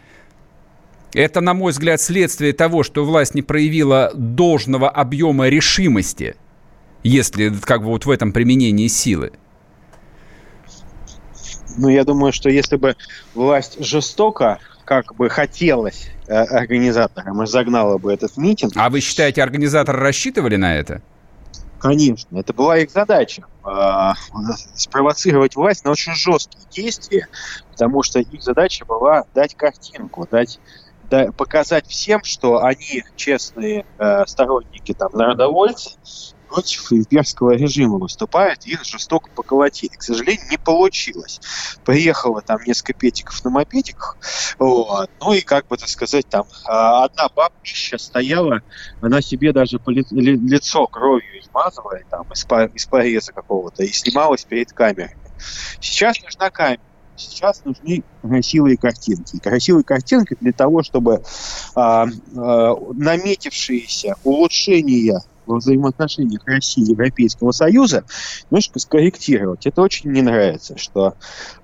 Это, 1.14 1.42
на 1.42 1.54
мой 1.54 1.72
взгляд, 1.72 2.00
следствие 2.00 2.54
того, 2.54 2.84
что 2.84 3.04
власть 3.04 3.36
не 3.36 3.42
проявила 3.42 4.12
должного 4.16 4.90
объема 4.90 5.50
решимости, 5.50 6.36
если 7.04 7.50
как 7.50 7.82
бы 7.82 7.88
вот 7.88 8.06
в 8.06 8.10
этом 8.10 8.32
применении 8.32 8.88
силы. 8.88 9.34
Ну, 11.78 11.88
я 11.88 12.04
думаю, 12.04 12.34
что 12.34 12.50
если 12.50 12.76
бы 12.76 12.96
власть 13.34 13.84
жестоко, 13.84 14.60
как 14.84 15.16
бы 15.16 15.30
хотелось 15.30 16.10
э, 16.28 16.34
организаторам, 16.34 17.42
и 17.44 17.48
загнала 17.48 17.98
бы 17.98 18.12
этот 18.14 18.36
митинг... 18.36 18.74
А 18.76 18.90
вы 18.90 19.00
считаете, 19.00 19.42
организаторы 19.42 20.00
рассчитывали 20.00 20.58
на 20.58 20.76
это? 20.76 21.02
Конечно, 21.80 22.38
это 22.38 22.54
была 22.54 22.78
их 22.78 22.92
задача 22.92 23.44
э, 23.66 24.12
спровоцировать 24.76 25.56
власть 25.56 25.86
на 25.86 25.92
очень 25.92 26.14
жесткие 26.14 26.64
действия, 26.70 27.28
потому 27.72 28.04
что 28.04 28.20
их 28.20 28.44
задача 28.44 28.86
была 28.86 29.24
дать 29.34 29.56
картинку, 29.56 30.28
дать 30.30 30.60
да, 31.10 31.32
показать 31.32 31.88
всем, 31.88 32.24
что 32.24 32.64
они 32.64 33.04
честные 33.16 33.86
э, 33.98 34.26
сторонники 34.28 34.94
там 34.94 35.10
народовольцы, 35.14 35.92
против 36.52 36.92
имперского 36.92 37.52
режима 37.52 37.98
выступают, 37.98 38.66
их 38.66 38.84
жестоко 38.84 39.30
поколотили. 39.34 39.96
К 39.96 40.04
сожалению, 40.04 40.46
не 40.50 40.58
получилось. 40.58 41.40
Приехало 41.86 42.42
там 42.42 42.60
несколько 42.66 42.94
петиков 42.94 43.42
на 43.46 43.50
мопедиках, 43.50 44.18
вот, 44.60 45.10
ну 45.22 45.34
и, 45.34 45.42
как 45.42 45.68
бы 45.68 45.78
так 45.78 45.88
сказать, 45.88 46.28
там 46.28 46.46
а, 46.66 47.06
одна 47.06 47.30
бабища 47.30 47.98
стояла, 47.98 48.62
она 49.00 49.22
себе 49.22 49.54
даже 49.54 49.80
лицо 50.12 50.88
кровью 50.88 51.40
измазывала, 51.40 52.00
там, 52.10 52.30
из, 52.34 52.46
из 52.76 52.86
пореза 52.86 53.32
какого-то, 53.32 53.84
и 53.84 53.88
снималась 53.88 54.44
перед 54.44 54.74
камерой. 54.74 55.16
Сейчас 55.80 56.22
нужна 56.22 56.50
камера 56.50 56.82
сейчас 57.16 57.64
нужны 57.66 58.04
красивые 58.22 58.78
картинки. 58.78 59.38
Красивые 59.38 59.84
картинки 59.84 60.36
для 60.40 60.54
того, 60.54 60.82
чтобы 60.82 61.22
а, 61.76 62.08
а, 62.36 62.76
наметившиеся 62.94 64.16
улучшения 64.24 65.22
во 65.46 65.58
взаимоотношениях 65.58 66.42
России 66.46 66.84
и 66.84 66.92
Европейского 66.92 67.52
Союза 67.52 68.04
немножко 68.50 68.80
скорректировать. 68.80 69.66
Это 69.66 69.82
очень 69.82 70.12
не 70.12 70.22
нравится, 70.22 70.78
что 70.78 71.16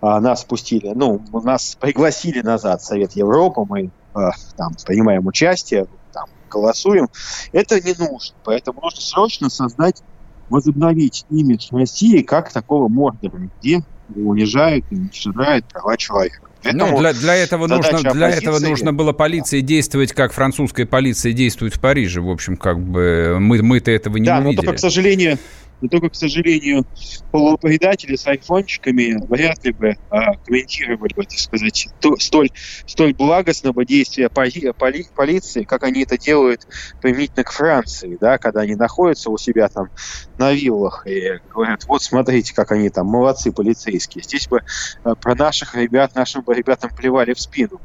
а, 0.01 0.19
нас 0.19 0.41
спустили, 0.41 0.91
ну, 0.93 1.23
нас 1.43 1.77
пригласили 1.79 2.41
назад 2.41 2.81
в 2.81 2.85
Совет 2.85 3.13
Европы, 3.13 3.61
мы 3.67 3.91
а, 4.13 4.31
там 4.55 4.73
принимаем 4.85 5.25
участие, 5.27 5.87
там 6.13 6.25
голосуем. 6.49 7.07
Это 7.51 7.79
не 7.81 7.93
нужно, 7.93 8.35
поэтому 8.43 8.81
нужно 8.81 9.01
срочно 9.01 9.49
создать 9.49 10.01
возобновить 10.49 11.25
имидж 11.29 11.67
России 11.71 12.21
как 12.21 12.51
такого 12.51 12.87
мордора, 12.87 13.49
где 13.59 13.81
унижает 14.15 14.85
и 14.89 14.95
уничтожает 14.95 15.65
права 15.67 15.97
человека. 15.97 16.46
Ну, 16.73 16.97
для, 16.99 17.13
для 17.13 17.35
этого, 17.35 17.67
нужно, 17.67 18.01
для 18.13 18.29
этого 18.29 18.59
нужно 18.59 18.93
было 18.93 19.13
полиции 19.13 19.61
действовать, 19.61 20.13
как 20.13 20.33
французская 20.33 20.85
полиция 20.85 21.33
действует 21.33 21.75
в 21.75 21.79
Париже. 21.79 22.21
В 22.21 22.29
общем, 22.29 22.57
как 22.57 22.79
бы 22.79 23.37
мы, 23.39 23.61
мы-то 23.61 23.91
этого 23.91 24.17
не 24.17 24.25
да, 24.25 24.37
увидели. 24.37 24.55
Да, 24.55 24.61
но 24.61 24.65
только, 24.65 24.77
к 24.77 24.79
сожалению, 24.79 25.37
но 25.81 25.87
только, 25.89 26.09
к 26.09 26.15
сожалению, 26.15 26.85
полупредатели 27.31 28.15
с 28.15 28.25
айфончиками 28.27 29.17
вряд 29.27 29.63
ли 29.63 29.71
бы 29.71 29.95
а, 30.09 30.33
комментировали 30.45 31.13
бы, 31.15 31.23
так 31.23 31.37
сказать, 31.37 31.87
то, 31.99 32.15
столь, 32.17 32.49
столь 32.85 33.13
благостного 33.13 33.85
действия 33.85 34.29
поли, 34.29 34.71
поли, 34.77 35.05
полиции, 35.15 35.63
как 35.63 35.83
они 35.83 36.03
это 36.03 36.17
делают 36.17 36.67
применительно 37.01 37.43
к 37.43 37.51
Франции, 37.51 38.17
да, 38.19 38.37
когда 38.37 38.61
они 38.61 38.75
находятся 38.75 39.29
у 39.29 39.37
себя 39.37 39.67
там 39.69 39.89
на 40.37 40.53
виллах 40.53 41.05
и 41.05 41.39
говорят, 41.53 41.85
вот 41.87 42.01
смотрите, 42.01 42.53
как 42.53 42.71
они 42.71 42.89
там 42.89 43.07
молодцы 43.07 43.51
полицейские. 43.51 44.23
Здесь 44.23 44.47
бы 44.47 44.61
а, 45.03 45.15
про 45.15 45.35
наших 45.35 45.75
ребят, 45.75 46.15
нашим 46.15 46.43
ребятам 46.47 46.89
плевали 46.95 47.33
в 47.33 47.39
спину. 47.39 47.79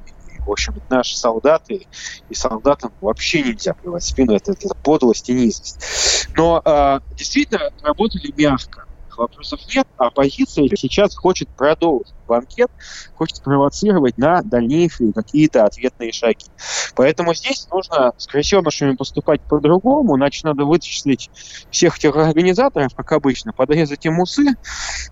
В 0.44 0.50
общем, 0.50 0.74
наши 0.88 1.16
солдаты 1.16 1.86
и 2.28 2.34
солдатам 2.34 2.94
вообще 3.00 3.42
нельзя 3.42 3.74
плевать 3.74 4.04
спину. 4.04 4.34
Это, 4.34 4.52
это 4.52 4.74
подлость 4.82 5.28
и 5.28 5.34
низость. 5.34 6.28
Но 6.36 6.60
э, 6.64 7.00
действительно 7.16 7.70
работали 7.82 8.32
мягко. 8.36 8.84
Вопросов 9.16 9.60
нет. 9.74 9.86
А 9.96 10.06
оппозиция 10.06 10.68
сейчас 10.76 11.14
хочет 11.14 11.48
продолжить 11.54 12.14
банкет, 12.26 12.70
хочет 13.14 13.42
провоцировать 13.42 14.18
на 14.18 14.42
дальнейшие 14.42 15.12
какие-то 15.12 15.64
ответные 15.64 16.12
шаги. 16.12 16.46
Поэтому 16.94 17.34
здесь 17.34 17.66
нужно 17.70 18.12
с 18.16 18.26
крысенышами 18.26 18.94
поступать 18.94 19.40
по-другому, 19.42 20.16
значит, 20.16 20.44
надо 20.44 20.64
вычислить 20.64 21.30
всех 21.70 21.98
тех 21.98 22.16
организаторов, 22.16 22.94
как 22.94 23.12
обычно, 23.12 23.52
подрезать 23.52 24.04
им 24.06 24.20
усы, 24.20 24.54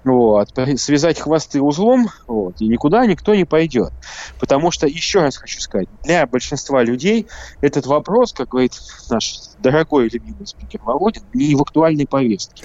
вот, 0.04 0.48
связать 0.76 1.20
хвосты 1.20 1.60
узлом, 1.60 2.08
вот, 2.26 2.60
и 2.60 2.68
никуда 2.68 3.06
никто 3.06 3.34
не 3.34 3.44
пойдет. 3.44 3.92
Потому 4.38 4.70
что, 4.70 4.86
еще 4.86 5.20
раз 5.20 5.36
хочу 5.36 5.60
сказать, 5.60 5.88
для 6.02 6.26
большинства 6.26 6.82
людей 6.82 7.26
этот 7.60 7.86
вопрос, 7.86 8.32
как 8.32 8.48
говорит 8.48 8.72
наш 9.08 9.40
дорогой 9.58 10.08
любимый 10.08 10.46
спикер 10.46 10.80
Володин, 10.82 11.22
не 11.34 11.54
в 11.54 11.62
актуальной 11.62 12.06
повестке. 12.06 12.64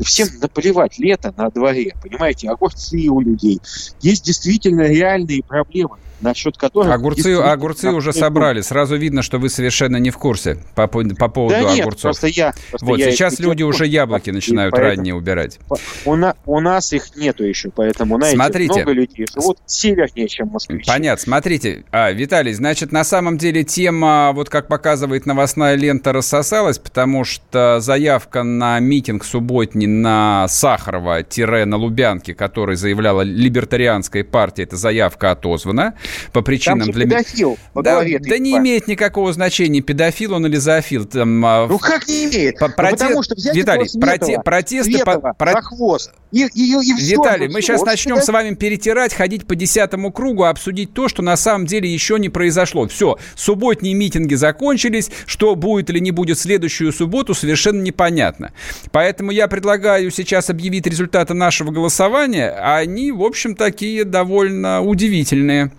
Всем 0.00 0.28
наплевать, 0.40 0.98
лето 0.98 1.32
на 1.36 1.50
дворе, 1.50 1.94
понимаете, 2.02 2.48
огурцы 2.48 3.08
у 3.08 3.20
людей, 3.20 3.60
есть 4.00 4.24
действительно 4.24 4.82
реальные 4.82 5.42
проблемы 5.42 5.96
насчет 6.20 6.56
которых... 6.56 6.92
Огурцы, 6.92 7.34
огурцы 7.34 7.90
уже 7.90 8.12
собрали. 8.12 8.60
Сразу 8.60 8.96
видно, 8.96 9.22
что 9.22 9.38
вы 9.38 9.48
совершенно 9.48 9.96
не 9.96 10.10
в 10.10 10.18
курсе 10.18 10.58
по, 10.74 10.86
по 10.86 11.28
поводу 11.28 11.54
да 11.54 11.72
нет, 11.72 11.80
огурцов. 11.80 12.02
Просто 12.02 12.26
я, 12.28 12.52
просто 12.70 12.86
вот 12.86 12.98
я 12.98 13.10
сейчас 13.10 13.38
люди 13.38 13.62
уже 13.62 13.86
яблоки 13.86 14.30
начинают 14.30 14.72
поэтому, 14.72 14.96
ранние 14.96 15.14
убирать. 15.14 15.58
У, 16.04 16.16
на, 16.16 16.36
у 16.46 16.60
нас 16.60 16.92
их 16.92 17.16
нету 17.16 17.44
еще, 17.44 17.70
поэтому 17.70 18.16
знаете, 18.16 18.36
смотрите, 18.36 18.74
много 18.74 18.92
людей 18.92 19.26
живут 19.32 19.58
севернее, 19.66 20.28
чем 20.28 20.48
москвичи. 20.48 20.86
Понятно, 20.86 21.22
смотрите. 21.22 21.84
А, 21.90 22.12
Виталий, 22.12 22.52
значит, 22.52 22.92
на 22.92 23.04
самом 23.04 23.38
деле 23.38 23.64
тема, 23.64 24.32
вот 24.34 24.48
как 24.48 24.68
показывает 24.68 25.26
новостная 25.26 25.74
лента, 25.74 26.12
рассосалась, 26.12 26.78
потому 26.78 27.24
что 27.24 27.80
заявка 27.80 28.42
на 28.42 28.78
митинг 28.80 29.24
субботний 29.24 29.86
на 29.86 30.46
Сахарова-на 30.48 31.76
Лубянке, 31.76 32.34
который 32.34 32.76
заявляла 32.76 33.22
либер, 33.22 33.66
либертарианской 33.70 34.24
партии 34.24 34.64
эта 34.64 34.76
заявка 34.76 35.30
отозвана 35.32 35.94
по 36.32 36.42
причинам 36.42 36.80
Там 36.80 36.90
для 36.92 37.04
педофил 37.04 37.58
да, 37.74 38.02
да 38.02 38.38
не 38.38 38.56
имеет 38.56 38.88
никакого 38.88 39.32
значения, 39.32 39.80
педофил 39.80 40.34
он 40.34 40.46
или 40.46 40.56
зоофил. 40.56 41.04
Там, 41.04 41.44
а, 41.44 41.66
ну 41.68 41.78
как 41.78 42.06
не 42.08 42.26
имеет? 42.26 42.58
По, 42.58 42.68
ну, 42.68 42.74
проте... 42.76 42.96
потому 42.96 43.22
что 43.22 43.34
взять 43.34 43.54
Виталий, 43.54 43.88
проте... 44.00 44.40
протесты... 44.40 44.92
Светова, 44.92 45.34
по... 45.36 45.46
за 45.46 45.62
хвост. 45.62 46.12
И, 46.32 46.42
и, 46.42 46.72
и 46.72 46.92
Виталий, 47.10 47.48
все, 47.48 47.54
мы 47.54 47.62
сейчас 47.62 47.82
начнем 47.82 48.16
это... 48.16 48.26
с 48.26 48.28
вами 48.28 48.54
перетирать, 48.54 49.14
ходить 49.14 49.46
по 49.46 49.56
десятому 49.56 50.12
кругу, 50.12 50.44
обсудить 50.44 50.92
то, 50.94 51.08
что 51.08 51.22
на 51.22 51.36
самом 51.36 51.66
деле 51.66 51.92
еще 51.92 52.18
не 52.18 52.28
произошло. 52.28 52.86
Все, 52.88 53.18
субботние 53.34 53.94
митинги 53.94 54.34
закончились, 54.34 55.10
что 55.26 55.54
будет 55.54 55.90
или 55.90 55.98
не 55.98 56.10
будет 56.10 56.38
следующую 56.38 56.92
субботу, 56.92 57.34
совершенно 57.34 57.82
непонятно. 57.82 58.52
Поэтому 58.92 59.30
я 59.30 59.48
предлагаю 59.48 60.10
сейчас 60.10 60.50
объявить 60.50 60.86
результаты 60.86 61.34
нашего 61.34 61.70
голосования. 61.70 62.50
Они, 62.50 63.10
в 63.10 63.22
общем, 63.22 63.54
такие 63.60 64.04
довольно 64.04 64.80
удивительные. 64.80 65.70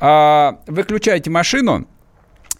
А, 0.00 0.60
выключайте 0.66 1.28
машину. 1.28 1.86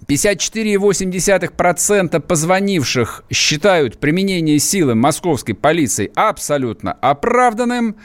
54,8% 0.07 2.21
позвонивших 2.21 3.25
считают 3.31 3.99
применение 3.99 4.59
силы 4.59 4.95
московской 4.95 5.55
полиции 5.55 6.13
абсолютно 6.15 6.93
оправданным. 6.93 7.97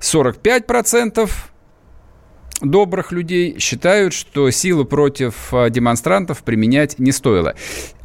45% 0.00 1.30
добрых 2.64 3.12
людей 3.12 3.58
считают, 3.58 4.12
что 4.12 4.50
силу 4.50 4.84
против 4.84 5.52
а, 5.52 5.70
демонстрантов 5.70 6.42
применять 6.42 6.98
не 6.98 7.12
стоило. 7.12 7.54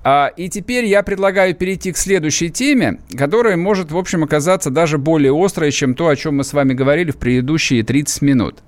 А, 0.04 0.32
и 0.36 0.50
теперь 0.50 0.86
я 0.86 1.04
предлагаю 1.04 1.54
перейти 1.56 1.92
к 1.92 1.98
следующей 1.98 2.50
теме, 2.50 3.00
которая 3.18 3.58
может, 3.58 3.92
в 3.92 3.98
общем, 3.98 4.24
оказаться 4.24 4.70
даже 4.70 4.98
более 4.98 5.34
острой, 5.34 5.72
чем 5.72 5.94
то, 5.94 6.08
о 6.08 6.16
чем 6.16 6.38
мы 6.38 6.44
с 6.44 6.54
вами 6.54 6.74
говорили 6.74 7.12
в 7.12 7.18
предыдущие 7.18 7.84
30 7.84 8.22
минут. 8.22 8.60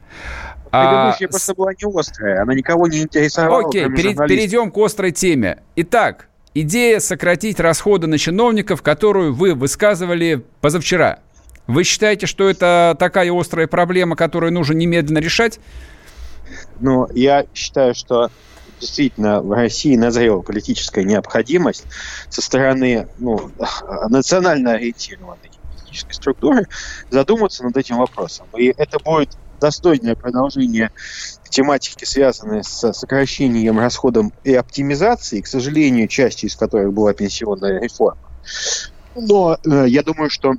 Предыдущая 0.72 1.28
а, 1.28 1.30
просто 1.30 1.54
была 1.54 1.72
не 1.74 2.00
острая, 2.00 2.42
она 2.42 2.54
никого 2.54 2.88
не 2.88 3.02
интересовала. 3.02 3.68
Окей, 3.68 3.90
пере- 3.90 4.16
перейдем 4.16 4.72
к 4.72 4.78
острой 4.78 5.12
теме. 5.12 5.60
Итак, 5.76 6.28
идея 6.54 7.00
сократить 7.00 7.60
расходы 7.60 8.08
на 8.08 8.18
чиновников, 8.18 8.82
которую 8.82 9.34
вы 9.34 9.54
высказывали 9.54 10.44
позавчера. 10.62 11.20
Вы 11.68 11.84
считаете, 11.84 12.26
что 12.26 12.50
это 12.50 12.96
такая 13.00 13.32
острая 13.32 13.68
проблема, 13.68 14.16
которую 14.16 14.52
нужно 14.54 14.74
немедленно 14.74 15.20
решать? 15.20 15.60
Ну, 16.80 17.08
я 17.14 17.46
считаю, 17.54 17.96
что 17.96 18.30
действительно 18.80 19.42
в 19.42 19.52
России 19.52 19.96
назрела 19.96 20.42
политическая 20.42 21.04
необходимость 21.04 21.86
со 22.30 22.42
стороны 22.42 23.08
ну, 23.20 23.52
национально 24.10 24.74
ориентированной 24.74 25.52
политической 25.92 26.14
структуры 26.14 26.68
задуматься 27.10 27.64
над 27.64 27.78
этим 27.78 27.98
вопросом. 27.98 28.48
И 28.58 28.74
это 28.76 28.98
будет 29.00 29.38
достойное 29.60 30.16
продолжение 30.16 30.92
тематики, 31.50 32.06
связанной 32.06 32.64
с 32.64 32.94
сокращением 32.94 33.78
расходов 33.80 34.28
и 34.44 34.56
оптимизацией, 34.56 35.44
к 35.44 35.48
сожалению, 35.48 36.08
частью 36.08 36.50
из 36.50 36.56
которых 36.56 36.94
была 36.94 37.14
пенсионная 37.14 37.80
реформа. 37.80 38.22
Но 39.16 39.58
э, 39.64 39.86
я 39.88 40.02
думаю, 40.02 40.30
что 40.30 40.56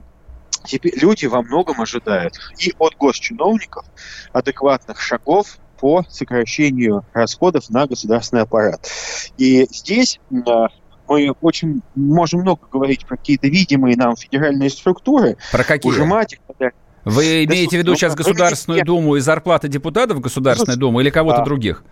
теперь 0.64 0.98
люди 0.98 1.26
во 1.26 1.42
многом 1.42 1.80
ожидают 1.80 2.34
и 2.58 2.72
от 2.78 2.96
госчиновников 2.96 3.84
адекватных 4.32 5.00
шагов 5.00 5.58
по 5.78 6.04
сокращению 6.08 7.04
расходов 7.12 7.68
на 7.70 7.86
государственный 7.86 8.42
аппарат. 8.42 8.88
И 9.36 9.66
здесь 9.70 10.20
э, 10.30 10.36
мы 11.08 11.32
очень 11.40 11.82
можем 11.96 12.40
много 12.40 12.68
говорить 12.70 13.04
про 13.04 13.16
какие-то 13.16 13.48
видимые 13.48 13.96
нам 13.96 14.16
федеральные 14.16 14.70
структуры, 14.70 15.36
про 15.50 15.64
какие? 15.64 15.90
ужимать 15.90 16.34
их, 16.34 16.40
вы 17.04 17.44
имеете 17.44 17.76
в 17.76 17.80
виду 17.80 17.96
сейчас 17.96 18.14
Государственную 18.14 18.84
Думу 18.84 19.16
и 19.16 19.20
зарплаты 19.20 19.68
депутатов 19.68 20.20
Государственной 20.20 20.76
Думы 20.76 21.02
или 21.02 21.10
кого-то 21.10 21.42
других? 21.44 21.82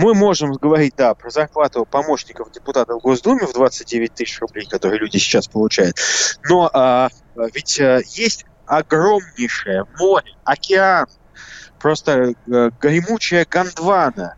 Мы 0.00 0.14
можем 0.14 0.52
говорить, 0.52 0.94
да, 0.96 1.14
про 1.14 1.30
зарплату 1.30 1.86
помощников 1.88 2.50
депутатов 2.52 3.00
в 3.00 3.02
Госдуме 3.02 3.46
в 3.46 3.52
29 3.52 4.14
тысяч 4.14 4.40
рублей, 4.40 4.66
которые 4.66 4.98
люди 4.98 5.18
сейчас 5.18 5.46
получают. 5.46 5.96
Но 6.48 6.70
а, 6.72 7.08
ведь 7.54 7.78
а, 7.80 8.00
есть 8.06 8.46
огромнейшее 8.66 9.84
море, 9.98 10.32
океан, 10.44 11.06
просто 11.78 12.34
а, 12.50 12.70
гремучая 12.80 13.46
гондвана 13.48 14.36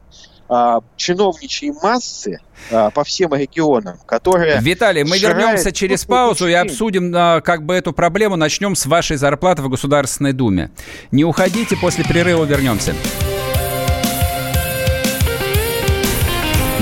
а, 0.48 0.80
чиновничьей 0.96 1.72
массы 1.82 2.38
а, 2.70 2.90
по 2.90 3.04
всем 3.04 3.34
регионам, 3.34 3.98
которые... 4.04 4.60
Виталий, 4.60 5.02
мы 5.02 5.18
вернемся 5.18 5.72
через 5.72 6.04
паузу 6.04 6.46
и 6.46 6.52
обсудим 6.52 7.12
а, 7.14 7.40
как 7.40 7.64
бы 7.64 7.74
эту 7.74 7.92
проблему. 7.92 8.36
Начнем 8.36 8.74
с 8.74 8.84
вашей 8.84 9.16
зарплаты 9.16 9.62
в 9.62 9.70
Государственной 9.70 10.32
Думе. 10.32 10.70
Не 11.10 11.24
уходите, 11.24 11.76
после 11.76 12.04
перерыва 12.04 12.44
вернемся. 12.44 12.94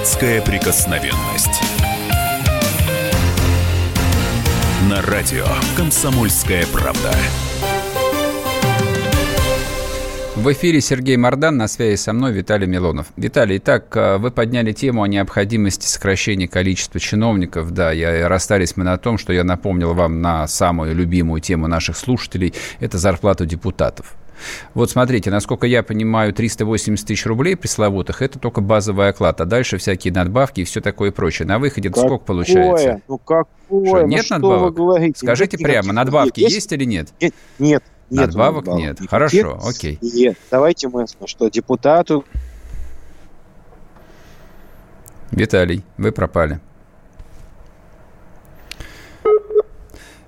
Депутатская 0.00 0.40
прикосновенность. 0.40 1.60
На 4.88 5.02
радио 5.02 5.44
«Комсомольская 5.76 6.64
правда». 6.72 7.12
В 10.36 10.50
эфире 10.54 10.80
Сергей 10.80 11.18
Мордан, 11.18 11.58
на 11.58 11.68
связи 11.68 11.96
со 11.96 12.14
мной 12.14 12.32
Виталий 12.32 12.66
Милонов. 12.66 13.08
Виталий, 13.18 13.58
итак, 13.58 13.94
вы 14.18 14.30
подняли 14.30 14.72
тему 14.72 15.02
о 15.02 15.06
необходимости 15.06 15.86
сокращения 15.86 16.48
количества 16.48 16.98
чиновников. 16.98 17.70
Да, 17.72 17.92
я, 17.92 18.26
расстались 18.26 18.78
мы 18.78 18.84
на 18.84 18.96
том, 18.96 19.18
что 19.18 19.34
я 19.34 19.44
напомнил 19.44 19.92
вам 19.92 20.22
на 20.22 20.48
самую 20.48 20.94
любимую 20.94 21.42
тему 21.42 21.66
наших 21.66 21.98
слушателей– 21.98 22.54
это 22.80 22.96
зарплату 22.96 23.44
депутатов. 23.44 24.14
Вот 24.74 24.90
смотрите, 24.90 25.30
насколько 25.30 25.66
я 25.66 25.82
понимаю, 25.82 26.32
380 26.32 27.06
тысяч 27.06 27.26
рублей 27.26 27.56
пресловутых– 27.56 28.22
это 28.22 28.38
только 28.38 28.60
базовый 28.60 29.08
оклад, 29.08 29.40
а 29.40 29.44
дальше 29.44 29.78
всякие 29.78 30.12
надбавки 30.12 30.60
и 30.60 30.64
все 30.64 30.80
такое 30.80 31.12
прочее. 31.12 31.46
На 31.46 31.58
выходе 31.58 31.88
какое? 31.88 32.04
сколько 32.06 32.24
получается? 32.24 33.00
Ну 33.08 33.18
какое? 33.18 33.46
Что, 33.68 34.00
ну, 34.00 34.06
нет 34.06 34.24
что 34.24 34.34
надбавок? 34.34 34.70
Вы 34.70 34.76
говорите? 34.76 35.18
Скажите 35.18 35.56
нет, 35.56 35.66
прямо, 35.66 35.92
надбавки 35.92 36.40
есть, 36.40 36.54
есть 36.54 36.72
или 36.72 36.84
нет? 36.84 37.08
Нет, 37.20 37.34
нет. 37.58 37.82
Нет 38.10 38.26
надбавок, 38.26 38.66
надбавок 38.66 38.80
нет. 38.80 39.00
Никаких. 39.00 39.10
Хорошо, 39.10 39.60
окей. 39.64 39.98
Нет. 40.02 40.36
Давайте 40.50 40.88
мы, 40.88 41.06
что 41.26 41.48
депутату... 41.48 42.24
Виталий, 45.30 45.84
вы 45.96 46.10
пропали. 46.10 46.60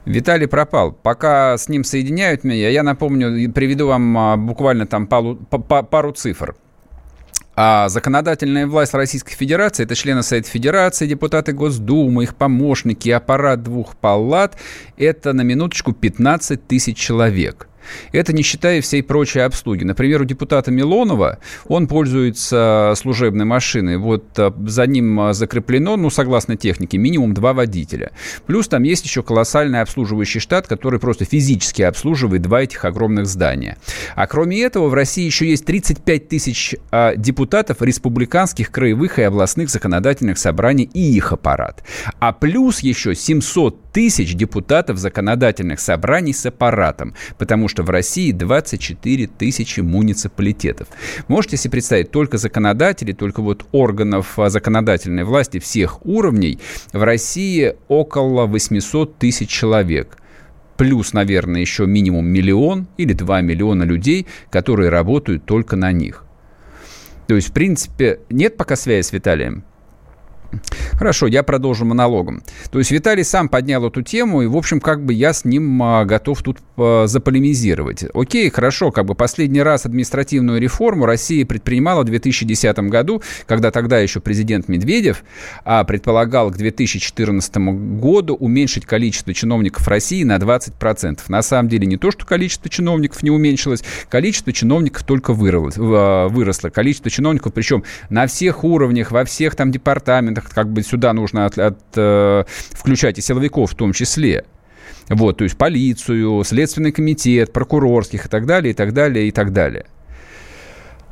Виталий 0.05 0.49
пропал. 0.49 0.93
Пока 0.93 1.57
с 1.57 1.69
ним 1.69 1.85
соединяют 1.85 2.45
меня, 2.45 2.69
я 2.69 2.83
напомню, 2.83 3.51
приведу 3.53 3.87
вам 3.87 4.19
а, 4.19 4.37
буквально 4.37 4.87
там 4.87 5.07
пару, 5.07 5.37
пару 5.37 6.13
цифр. 6.13 6.57
А 7.55 7.89
законодательная 7.89 8.67
власть 8.67 8.95
Российской 8.95 9.35
Федерации– 9.35 9.83
это 9.85 9.95
члены 9.95 10.23
Совета 10.23 10.49
Федерации, 10.49 11.07
депутаты 11.07 11.53
Госдумы, 11.53 12.25
их 12.25 12.35
помощники, 12.35 13.11
аппарат 13.11 13.63
двух 13.63 13.95
палат– 13.97 14.57
это 14.97 15.35
на 15.35 15.43
минуточку 15.43 15.93
15 15.93 16.67
тысяч 16.67 16.97
человек– 16.97 17.69
это 18.13 18.33
не 18.33 18.43
считая 18.43 18.81
всей 18.81 19.03
прочей 19.03 19.41
обслуги. 19.41 19.85
Например, 19.85 20.23
у 20.23 20.25
депутата 20.25 20.71
Милонова 20.71 21.39
он 21.67 21.87
пользуется 21.87 22.95
служебной 22.97 23.45
машиной. 23.45 23.97
Вот 23.97 24.39
э, 24.39 24.51
за 24.67 24.87
ним 24.87 25.21
э, 25.21 25.35
закреплено, 25.35 25.97
ну, 25.97 26.11
согласно 26.11 26.57
технике, 26.57 26.99
минимум 26.99 27.35
два 27.35 27.53
водителя. 27.53 28.13
Плюс 28.47 28.69
там 28.69 28.83
есть 28.83 29.05
еще 29.05 29.23
колоссальный 29.23 29.81
обслуживающий 29.81 30.41
штат, 30.41 30.67
который 30.67 31.01
просто 31.01 31.25
физически 31.25 31.83
обслуживает 31.83 32.43
два 32.43 32.63
этих 32.63 32.85
огромных 32.85 33.27
здания. 33.27 33.77
А 34.15 34.27
кроме 34.27 34.63
этого, 34.63 34.89
в 34.89 34.95
России 34.95 35.25
еще 35.25 35.49
есть 35.49 35.65
35 35.65 36.29
тысяч 36.29 36.75
а, 36.91 37.15
депутатов 37.17 37.83
республиканских, 37.83 38.71
краевых 38.71 39.19
и 39.19 39.23
областных 39.23 39.71
законодательных 39.71 40.39
собраний 40.39 40.89
и 40.93 41.01
их 41.01 41.33
аппарат. 41.33 41.83
А 42.19 42.33
плюс 42.33 42.81
еще 42.81 43.15
700 43.15 43.93
тысяч 43.93 44.35
депутатов 44.35 44.99
законодательных 44.99 45.81
собраний 45.81 46.33
с 46.33 46.47
аппаратом, 46.47 47.15
потому 47.39 47.69
что 47.73 47.83
в 47.85 47.89
России 47.89 48.33
24 48.33 49.29
тысячи 49.29 49.81
муниципалитетов. 49.81 50.89
Можете 51.27 51.57
себе 51.57 51.71
представить, 51.71 52.11
только 52.11 52.37
законодатели, 52.37 53.13
только 53.13 53.41
вот 53.41 53.65
органов 53.73 54.39
а, 54.39 54.51
законодательной 54.51 55.25
власти 55.25 55.59
всех 55.59 56.05
уровней 56.05 56.59
в 56.93 57.03
России 57.03 57.75
около 57.89 58.45
800 58.45 59.17
тысяч 59.17 59.49
человек 59.49 60.19
плюс, 60.77 61.13
наверное, 61.13 61.61
еще 61.61 61.87
минимум 61.87 62.27
миллион 62.27 62.89
или 62.97 63.13
два 63.13 63.41
миллиона 63.41 63.85
людей, 63.85 64.27
которые 64.51 64.89
работают 64.89 65.45
только 65.47 65.77
на 65.77 65.93
них. 65.93 66.25
То 67.29 67.37
есть, 67.37 67.51
в 67.51 67.53
принципе, 67.53 68.19
нет 68.31 68.57
пока 68.57 68.75
связи 68.75 69.07
с 69.07 69.13
Виталием? 69.13 69.65
Хорошо, 70.93 71.27
я 71.27 71.43
продолжу 71.43 71.85
монологом. 71.85 72.43
То 72.71 72.79
есть 72.79 72.91
Виталий 72.91 73.25
сам 73.25 73.49
поднял 73.49 73.87
эту 73.87 74.03
тему, 74.03 74.43
и, 74.43 74.47
в 74.47 74.57
общем, 74.57 74.81
как 74.81 75.05
бы 75.05 75.13
я 75.13 75.33
с 75.33 75.45
ним 75.45 75.83
а, 75.83 76.05
готов 76.05 76.43
тут 76.43 76.59
а, 76.77 77.07
заполемизировать. 77.07 78.05
Окей, 78.15 78.51
хорошо, 78.51 78.91
как 78.91 79.07
бы 79.07 79.15
последний 79.15 79.63
раз 79.63 79.87
административную 79.87 80.61
реформу 80.61 81.07
Россия 81.07 81.45
предпринимала 81.45 82.03
в 82.03 82.05
2010 82.05 82.79
году, 82.81 83.23
когда 83.47 83.71
тогда 83.71 83.99
еще 83.99 84.21
президент 84.21 84.69
Медведев 84.69 85.25
а, 85.65 85.85
предполагал 85.85 86.51
к 86.51 86.57
2014 86.57 87.57
году 87.57 88.35
уменьшить 88.35 88.87
количество 88.87 89.35
чиновников 89.35 89.89
России 89.89 90.23
на 90.25 90.37
20%. 90.37 91.21
На 91.29 91.43
самом 91.43 91.69
деле 91.69 91.87
не 91.87 91.97
то, 91.97 92.11
что 92.11 92.25
количество 92.25 92.69
чиновников 92.71 93.23
не 93.23 93.31
уменьшилось, 93.31 93.83
количество 94.09 94.53
чиновников 94.53 95.05
только 95.05 95.33
выросло. 95.33 96.71
Количество 96.71 97.11
чиновников, 97.11 97.53
причем 97.53 97.85
на 98.11 98.27
всех 98.27 98.65
уровнях, 98.65 99.11
во 99.11 99.25
всех 99.25 99.57
там 99.57 99.71
департаментах, 99.71 100.42
как 100.51 100.73
бы 100.73 100.83
сюда 100.83 101.13
нужно 101.13 101.47
от, 101.47 101.59
от, 101.59 101.79
э, 101.97 102.45
включать 102.71 103.19
и 103.19 103.23
силовиков 103.23 103.73
в 103.73 103.75
том 103.75 103.93
числе. 103.93 104.45
Вот, 105.09 105.39
то 105.39 105.45
есть 105.45 105.57
полицию, 105.57 106.43
следственный 106.45 106.93
комитет, 106.93 107.53
прокурорских 107.53 108.27
и 108.27 108.29
так 108.29 108.47
далее, 108.47 108.73
и 108.73 108.75
так 108.75 108.93
далее, 108.93 109.29
и 109.29 109.31
так 109.31 109.53
далее. 109.53 109.87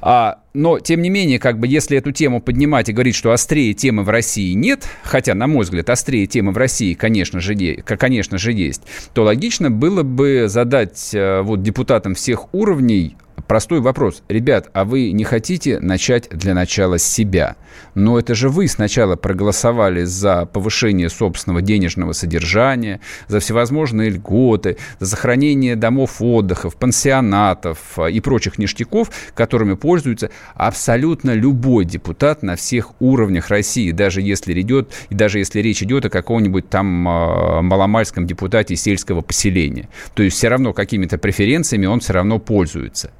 А, 0.03 0.39
но, 0.55 0.79
тем 0.79 1.03
не 1.03 1.11
менее, 1.11 1.39
как 1.39 1.59
бы, 1.59 1.69
если 1.69 1.99
эту 1.99 2.11
тему 2.11 2.41
поднимать 2.41 2.89
и 2.89 2.93
говорить, 2.93 3.15
что 3.15 3.33
острее 3.33 3.75
темы 3.75 4.03
в 4.03 4.09
России 4.09 4.55
нет, 4.55 4.89
хотя, 5.03 5.35
на 5.35 5.47
мой 5.47 5.65
взгляд, 5.65 5.91
острее 5.91 6.27
темы 6.27 6.53
в 6.53 6.57
России, 6.57 6.95
конечно 6.95 7.41
же, 7.41 7.55
е- 7.55 7.83
конечно 7.83 8.39
же 8.39 8.53
есть, 8.53 8.83
то 9.13 9.25
логично 9.25 9.71
было 9.71 10.03
бы 10.03 10.45
задать 10.49 11.11
э, 11.13 11.43
вот 11.43 11.63
депутатам 11.63 12.15
всех 12.15 12.53
уровней 12.55 13.17
простой 13.47 13.81
вопрос. 13.81 14.23
Ребят, 14.29 14.71
а 14.73 14.85
вы 14.85 15.13
не 15.13 15.25
хотите 15.25 15.79
начать 15.81 16.29
для 16.31 16.55
начала 16.55 16.99
с 16.99 17.03
себя? 17.03 17.57
Но 17.95 18.19
это 18.19 18.35
же 18.35 18.49
вы 18.49 18.69
сначала 18.69 19.17
проголосовали 19.17 20.05
за 20.05 20.47
повышение 20.47 21.09
собственного 21.09 21.63
денежного 21.63 22.13
содержания, 22.13 23.01
за 23.29 23.41
всевозможные 23.41 24.11
льготы, 24.11 24.77
за 24.99 25.07
сохранение 25.07 25.77
домов 25.77 26.17
отдыха, 26.21 26.71
пансионатов 26.71 27.99
а, 27.99 28.07
и 28.07 28.21
прочих 28.21 28.59
ништяков, 28.59 29.11
которыми 29.35 29.75
пользуется 29.75 30.31
абсолютно 30.55 31.33
любой 31.33 31.85
депутат 31.85 32.43
на 32.43 32.57
всех 32.57 33.01
уровнях 33.01 33.49
России, 33.49 33.91
даже 33.91 34.21
если 34.21 34.59
идет, 34.61 34.93
даже 35.11 35.39
если 35.39 35.61
речь 35.61 35.83
идет 35.83 36.07
о 36.07 36.11
каком-нибудь 36.11 36.69
там 36.69 37.09
э, 37.09 37.63
маломальском 37.63 38.27
депутате 38.27 38.77
сельского 38.77 39.21
поселения. 39.21 39.89
То 40.15 40.23
есть 40.23 40.37
все 40.37 40.49
равно 40.49 40.73
какими-то 40.73 41.19
преференциями 41.19 41.87
он 41.87 42.01
все 42.01 42.13
равно 42.13 42.39
пользуется. 42.39 43.11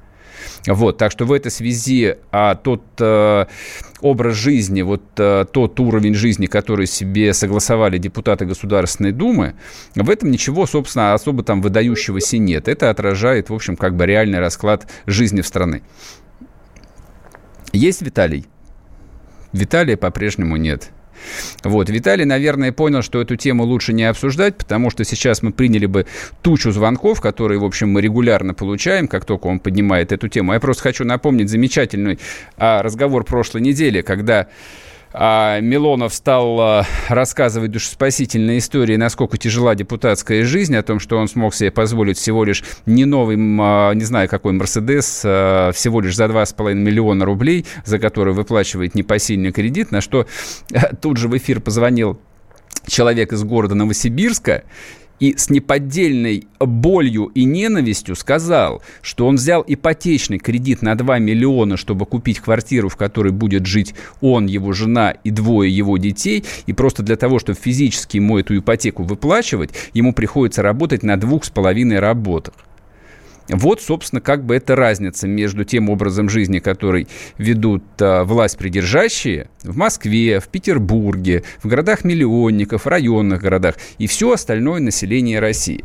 Вот, 0.67 0.97
так 0.97 1.11
что 1.11 1.25
в 1.25 1.31
этой 1.31 1.51
связи 1.51 2.17
а, 2.31 2.53
тот 2.55 2.83
э, 2.99 3.45
образ 4.01 4.35
жизни, 4.35 4.83
вот 4.83 5.01
э, 5.17 5.45
тот 5.51 5.79
уровень 5.79 6.13
жизни, 6.13 6.45
который 6.45 6.85
себе 6.85 7.33
согласовали 7.33 7.97
депутаты 7.97 8.45
Государственной 8.45 9.11
Думы, 9.11 9.55
в 9.95 10.09
этом 10.09 10.29
ничего, 10.29 10.67
собственно, 10.67 11.13
особо 11.13 11.43
там 11.43 11.61
выдающегося 11.61 12.37
нет. 12.37 12.67
Это 12.67 12.91
отражает, 12.91 13.49
в 13.49 13.53
общем, 13.55 13.75
как 13.75 13.95
бы 13.95 14.05
реальный 14.05 14.39
расклад 14.39 14.87
жизни 15.07 15.41
в 15.41 15.47
страны. 15.47 15.81
Есть 17.73 18.01
Виталий? 18.01 18.45
Виталия 19.53 19.97
по-прежнему 19.97 20.57
нет. 20.57 20.91
Вот. 21.63 21.89
Виталий, 21.89 22.25
наверное, 22.25 22.71
понял, 22.71 23.01
что 23.01 23.21
эту 23.21 23.35
тему 23.35 23.63
лучше 23.63 23.93
не 23.93 24.03
обсуждать, 24.03 24.57
потому 24.57 24.89
что 24.89 25.03
сейчас 25.03 25.41
мы 25.41 25.51
приняли 25.51 25.85
бы 25.85 26.05
тучу 26.41 26.71
звонков, 26.71 27.21
которые, 27.21 27.59
в 27.59 27.65
общем, 27.65 27.89
мы 27.89 28.01
регулярно 28.01 28.53
получаем, 28.53 29.07
как 29.07 29.25
только 29.25 29.47
он 29.47 29.59
поднимает 29.59 30.11
эту 30.11 30.27
тему. 30.27 30.53
Я 30.53 30.59
просто 30.59 30.83
хочу 30.83 31.05
напомнить 31.05 31.49
замечательный 31.49 32.19
а, 32.57 32.81
разговор 32.81 33.23
прошлой 33.23 33.61
недели, 33.61 34.01
когда 34.01 34.47
а 35.13 35.59
Милонов 35.59 36.13
стал 36.13 36.59
а, 36.59 36.85
рассказывать 37.09 37.71
душеспасительные 37.71 38.59
истории, 38.59 38.95
насколько 38.95 39.37
тяжела 39.37 39.75
депутатская 39.75 40.43
жизнь, 40.43 40.75
о 40.75 40.83
том, 40.83 40.99
что 40.99 41.17
он 41.17 41.27
смог 41.27 41.53
себе 41.53 41.71
позволить 41.71 42.17
всего 42.17 42.43
лишь 42.43 42.63
не 42.85 43.05
новый, 43.05 43.37
а, 43.37 43.93
не 43.93 44.03
знаю 44.03 44.29
какой 44.29 44.53
Мерседес, 44.53 45.19
всего 45.19 46.01
лишь 46.01 46.15
за 46.15 46.25
2,5 46.25 46.73
миллиона 46.73 47.25
рублей, 47.25 47.65
за 47.85 47.99
который 47.99 48.33
выплачивает 48.33 48.95
непосильный 48.95 49.51
кредит, 49.51 49.91
на 49.91 50.01
что 50.01 50.27
тут 51.01 51.17
же 51.17 51.27
в 51.27 51.37
эфир 51.37 51.59
позвонил 51.59 52.19
человек 52.87 53.33
из 53.33 53.43
города 53.43 53.75
Новосибирска 53.75 54.63
и 55.21 55.37
с 55.37 55.49
неподдельной 55.49 56.47
болью 56.59 57.27
и 57.35 57.45
ненавистью 57.45 58.15
сказал, 58.15 58.81
что 59.01 59.27
он 59.27 59.35
взял 59.35 59.63
ипотечный 59.65 60.39
кредит 60.39 60.81
на 60.81 60.95
2 60.95 61.19
миллиона, 61.19 61.77
чтобы 61.77 62.05
купить 62.05 62.39
квартиру, 62.39 62.89
в 62.89 62.97
которой 62.97 63.31
будет 63.31 63.67
жить 63.67 63.93
он, 64.19 64.47
его 64.47 64.73
жена 64.73 65.11
и 65.11 65.29
двое 65.29 65.73
его 65.73 65.97
детей, 65.97 66.43
и 66.65 66.73
просто 66.73 67.03
для 67.03 67.15
того, 67.15 67.37
чтобы 67.37 67.57
физически 67.57 68.17
ему 68.17 68.39
эту 68.39 68.57
ипотеку 68.57 69.03
выплачивать, 69.03 69.69
ему 69.93 70.11
приходится 70.13 70.63
работать 70.63 71.03
на 71.03 71.17
двух 71.17 71.45
с 71.45 71.51
половиной 71.51 71.99
работах. 71.99 72.55
Вот, 73.49 73.81
собственно, 73.81 74.21
как 74.21 74.45
бы 74.45 74.55
эта 74.55 74.75
разница 74.75 75.27
между 75.27 75.63
тем 75.65 75.89
образом 75.89 76.29
жизни, 76.29 76.59
который 76.59 77.07
ведут 77.37 77.83
а, 77.99 78.23
власть 78.23 78.57
придержащие 78.57 79.49
в 79.63 79.75
Москве, 79.75 80.39
в 80.39 80.47
Петербурге, 80.47 81.43
в 81.61 81.67
городах-миллионников, 81.67 82.87
районных 82.87 83.41
городах 83.41 83.75
и 83.97 84.07
все 84.07 84.31
остальное 84.31 84.79
население 84.79 85.39
России. 85.39 85.83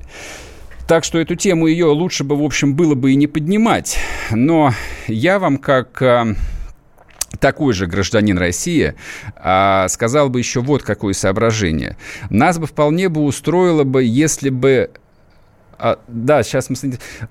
Так 0.86 1.02
что 1.02 1.18
эту 1.18 1.34
тему 1.34 1.66
ее 1.66 1.86
лучше 1.86 2.22
бы, 2.22 2.36
в 2.36 2.44
общем, 2.44 2.76
было 2.76 2.94
бы 2.94 3.12
и 3.12 3.16
не 3.16 3.26
поднимать. 3.26 3.98
Но 4.30 4.72
я 5.08 5.40
вам 5.40 5.58
как 5.58 6.00
а, 6.00 6.28
такой 7.40 7.72
же 7.72 7.86
гражданин 7.86 8.38
России, 8.38 8.94
а, 9.36 9.88
сказал 9.88 10.28
бы 10.28 10.38
еще 10.38 10.60
вот 10.60 10.82
какое 10.82 11.12
соображение. 11.12 11.96
Нас 12.30 12.58
бы 12.58 12.66
вполне 12.66 13.08
бы 13.08 13.22
устроило 13.22 13.84
бы, 13.84 14.04
если 14.04 14.50
бы 14.50 14.90
а, 15.78 15.98
да, 16.08 16.42
сейчас 16.42 16.70
мы... 16.70 16.76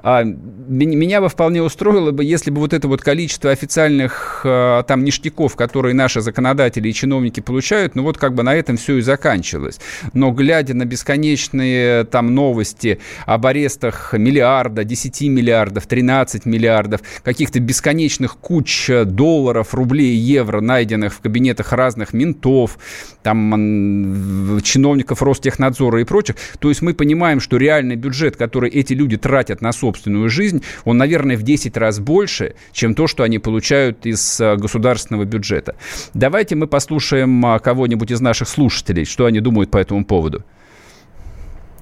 А, 0.03 0.23
меня 0.23 1.21
бы 1.21 1.29
вполне 1.29 1.63
устроило 1.63 2.11
бы, 2.11 2.23
если 2.23 2.51
бы 2.51 2.61
вот 2.61 2.73
это 2.73 2.87
вот 2.87 3.01
количество 3.01 3.51
официальных 3.51 4.41
а, 4.45 4.83
там 4.83 5.03
ништяков, 5.03 5.55
которые 5.55 5.95
наши 5.95 6.21
законодатели 6.21 6.87
и 6.87 6.93
чиновники 6.93 7.39
получают, 7.39 7.95
ну 7.95 8.03
вот 8.03 8.17
как 8.17 8.35
бы 8.35 8.43
на 8.43 8.53
этом 8.53 8.77
все 8.77 8.97
и 8.97 9.01
заканчивалось. 9.01 9.79
Но 10.13 10.31
глядя 10.31 10.75
на 10.75 10.85
бесконечные 10.85 12.03
там 12.03 12.35
новости 12.35 12.99
об 13.25 13.47
арестах 13.47 14.13
миллиарда, 14.13 14.83
10 14.83 15.21
миллиардов, 15.21 15.87
13 15.87 16.45
миллиардов, 16.45 17.01
каких-то 17.23 17.59
бесконечных 17.59 18.37
куч 18.37 18.89
долларов, 19.05 19.73
рублей, 19.73 20.15
евро, 20.15 20.61
найденных 20.61 21.13
в 21.13 21.19
кабинетах 21.19 21.73
разных 21.73 22.13
ментов, 22.13 22.77
там 23.23 24.61
чиновников 24.63 25.23
Ростехнадзора 25.23 26.01
и 26.01 26.03
прочих, 26.03 26.35
то 26.59 26.69
есть 26.69 26.83
мы 26.83 26.93
понимаем, 26.93 27.39
что 27.39 27.57
реальный 27.57 27.95
бюджет 27.95 28.34
бюджет, 28.35 28.37
который 28.37 28.69
эти 28.69 28.93
люди 28.93 29.17
тратят 29.17 29.61
на 29.61 29.71
собственную 29.71 30.29
жизнь, 30.29 30.61
он, 30.85 30.97
наверное, 30.97 31.37
в 31.37 31.43
10 31.43 31.77
раз 31.77 31.99
больше, 31.99 32.53
чем 32.71 32.93
то, 32.95 33.07
что 33.07 33.23
они 33.23 33.39
получают 33.39 34.05
из 34.05 34.39
э, 34.41 34.55
государственного 34.55 35.25
бюджета. 35.25 35.75
Давайте 36.13 36.55
мы 36.55 36.67
послушаем 36.67 37.45
э, 37.45 37.59
кого-нибудь 37.59 38.11
из 38.11 38.21
наших 38.21 38.47
слушателей, 38.47 39.05
что 39.05 39.25
они 39.25 39.41
думают 39.41 39.71
по 39.71 39.77
этому 39.77 40.05
поводу. 40.05 40.43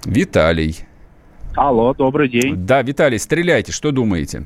Виталий. 0.05 0.75
Алло, 1.55 1.93
добрый 1.93 2.29
день. 2.29 2.55
Да, 2.65 2.81
Виталий, 2.81 3.19
стреляйте, 3.19 3.71
что 3.71 3.91
думаете? 3.91 4.43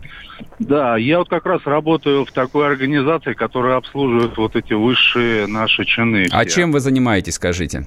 Да, 0.59 0.97
я 0.97 1.19
вот 1.19 1.29
как 1.29 1.45
раз 1.45 1.61
работаю 1.65 2.25
в 2.25 2.31
такой 2.31 2.67
организации, 2.67 3.33
которая 3.33 3.77
обслуживает 3.77 4.37
вот 4.37 4.55
эти 4.55 4.73
высшие 4.73 5.47
наши 5.47 5.85
чины. 5.85 6.27
А 6.31 6.43
чем 6.45 6.71
вы 6.73 6.79
занимаетесь, 6.81 7.35
скажите? 7.35 7.85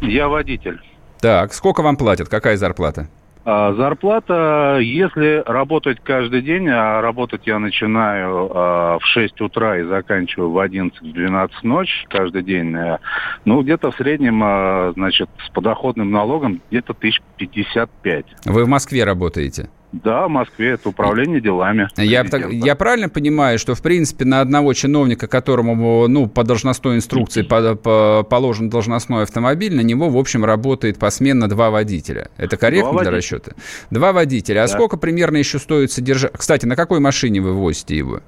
Я 0.00 0.28
водитель. 0.28 0.78
Так, 1.20 1.52
сколько 1.52 1.82
вам 1.82 1.96
платят? 1.96 2.28
Какая 2.28 2.56
зарплата? 2.56 3.08
А, 3.44 3.74
зарплата, 3.74 4.78
если 4.80 5.42
работать 5.44 5.98
каждый 6.02 6.42
день, 6.42 6.68
а 6.68 7.00
работать 7.00 7.42
я 7.46 7.58
начинаю 7.58 8.50
а, 8.54 8.98
в 8.98 9.04
6 9.04 9.40
утра 9.40 9.78
и 9.78 9.82
заканчиваю 9.82 10.50
в 10.50 10.58
11-12 10.58 11.50
ночи 11.64 12.06
каждый 12.08 12.44
день, 12.44 12.74
э, 12.76 12.98
ну, 13.44 13.62
где-то 13.62 13.90
в 13.90 13.96
среднем, 13.96 14.40
а, 14.44 14.92
значит, 14.94 15.28
с 15.44 15.50
подоходным 15.50 16.12
налогом 16.12 16.60
где-то 16.70 16.94
1055. 16.94 18.26
Вы 18.44 18.64
в 18.64 18.68
Москве 18.68 19.02
работаете? 19.02 19.68
Да, 19.92 20.26
в 20.26 20.30
Москве 20.30 20.70
это 20.70 20.88
управление 20.88 21.40
делами. 21.40 21.88
Я, 21.96 22.24
так, 22.24 22.50
я 22.50 22.74
правильно 22.76 23.10
понимаю, 23.10 23.58
что, 23.58 23.74
в 23.74 23.82
принципе, 23.82 24.24
на 24.24 24.40
одного 24.40 24.72
чиновника, 24.72 25.26
которому 25.26 26.08
ну, 26.08 26.28
по 26.28 26.44
должностной 26.44 26.96
инструкции 26.96 27.42
по, 27.42 27.74
по, 27.74 28.26
положен 28.28 28.70
должностной 28.70 29.24
автомобиль, 29.24 29.74
на 29.74 29.82
него, 29.82 30.08
в 30.08 30.16
общем, 30.16 30.44
работает 30.46 30.98
посменно 30.98 31.46
два 31.48 31.70
водителя. 31.70 32.30
Это 32.38 32.56
корректно 32.56 33.00
для 33.00 33.10
расчета? 33.10 33.52
Два 33.90 34.12
водителя. 34.12 34.60
А 34.60 34.66
да. 34.66 34.68
сколько 34.68 34.96
примерно 34.96 35.36
еще 35.36 35.58
стоит 35.58 35.92
содержать? 35.92 36.32
Кстати, 36.32 36.64
на 36.64 36.74
какой 36.74 37.00
машине 37.00 37.40
вы 37.40 37.52
возите 37.52 37.96
его? 37.96 38.20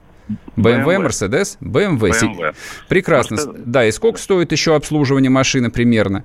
BMW, 0.57 1.07
Mercedes? 1.07 1.57
BMW. 1.61 2.11
BMW. 2.11 2.55
Прекрасно. 2.89 3.37
Mercedes. 3.37 3.62
Да, 3.65 3.87
и 3.87 3.91
сколько 3.91 4.19
стоит 4.19 4.53
еще 4.53 4.75
обслуживание 4.75 5.31
машины 5.31 5.71
примерно? 5.71 6.25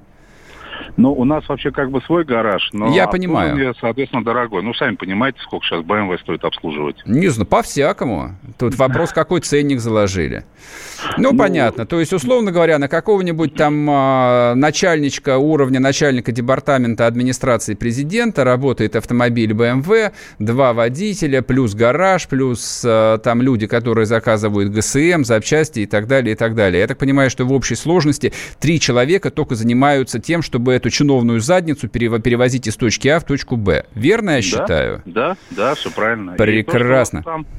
Ну, 0.99 1.13
у 1.13 1.23
нас 1.23 1.47
вообще 1.47 1.71
как 1.71 1.91
бы 1.91 2.01
свой 2.01 2.25
гараж, 2.25 2.69
но 2.73 2.93
Я 2.93 3.07
понимаю. 3.07 3.73
соответственно, 3.79 4.21
дорогой. 4.23 4.61
Ну, 4.63 4.73
сами 4.73 4.95
понимаете, 4.95 5.39
сколько 5.41 5.65
сейчас 5.65 5.81
BMW 5.85 6.19
стоит 6.19 6.43
обслуживать. 6.43 6.97
Не 7.05 7.29
знаю, 7.29 7.47
по-всякому. 7.47 8.35
Тут 8.57 8.75
вопрос, 8.75 9.13
какой 9.13 9.39
ценник 9.39 9.79
заложили. 9.79 10.43
Ну, 11.17 11.35
понятно. 11.35 11.85
То 11.85 11.99
есть, 11.99 12.13
условно 12.13 12.51
говоря, 12.51 12.77
на 12.77 12.87
какого-нибудь 12.87 13.55
там 13.55 13.87
а, 13.89 14.53
начальничка 14.55 15.37
уровня 15.37 15.79
начальника 15.79 16.31
департамента 16.31 17.07
администрации 17.07 17.73
президента 17.73 18.43
работает 18.43 18.95
автомобиль 18.95 19.51
BMW, 19.53 20.11
два 20.39 20.73
водителя, 20.73 21.41
плюс 21.41 21.73
гараж, 21.73 22.27
плюс 22.27 22.83
а, 22.85 23.17
там 23.17 23.41
люди, 23.41 23.67
которые 23.67 24.05
заказывают 24.05 24.71
ГСМ, 24.71 25.23
запчасти 25.23 25.79
и 25.81 25.85
так 25.85 26.07
далее, 26.07 26.33
и 26.33 26.35
так 26.35 26.55
далее. 26.55 26.81
Я 26.81 26.87
так 26.87 26.97
понимаю, 26.97 27.29
что 27.29 27.45
в 27.45 27.53
общей 27.53 27.75
сложности 27.75 28.33
три 28.59 28.79
человека 28.79 29.31
только 29.31 29.55
занимаются 29.55 30.19
тем, 30.19 30.41
чтобы 30.41 30.73
эту 30.73 30.89
чиновную 30.89 31.39
задницу 31.39 31.87
перево- 31.87 32.19
перевозить 32.19 32.67
из 32.67 32.75
точки 32.75 33.07
А 33.07 33.19
в 33.19 33.23
точку 33.23 33.55
Б. 33.55 33.85
Верно 33.95 34.31
я 34.31 34.35
Да, 34.37 34.41
считаю? 34.41 35.01
Да, 35.05 35.37
да, 35.51 35.75
все 35.75 35.91
правильно. 35.91 36.31
И 36.31 36.37
Прекрасно. 36.37 37.23
то, 37.23 37.29
он 37.31 37.45
там, 37.45 37.53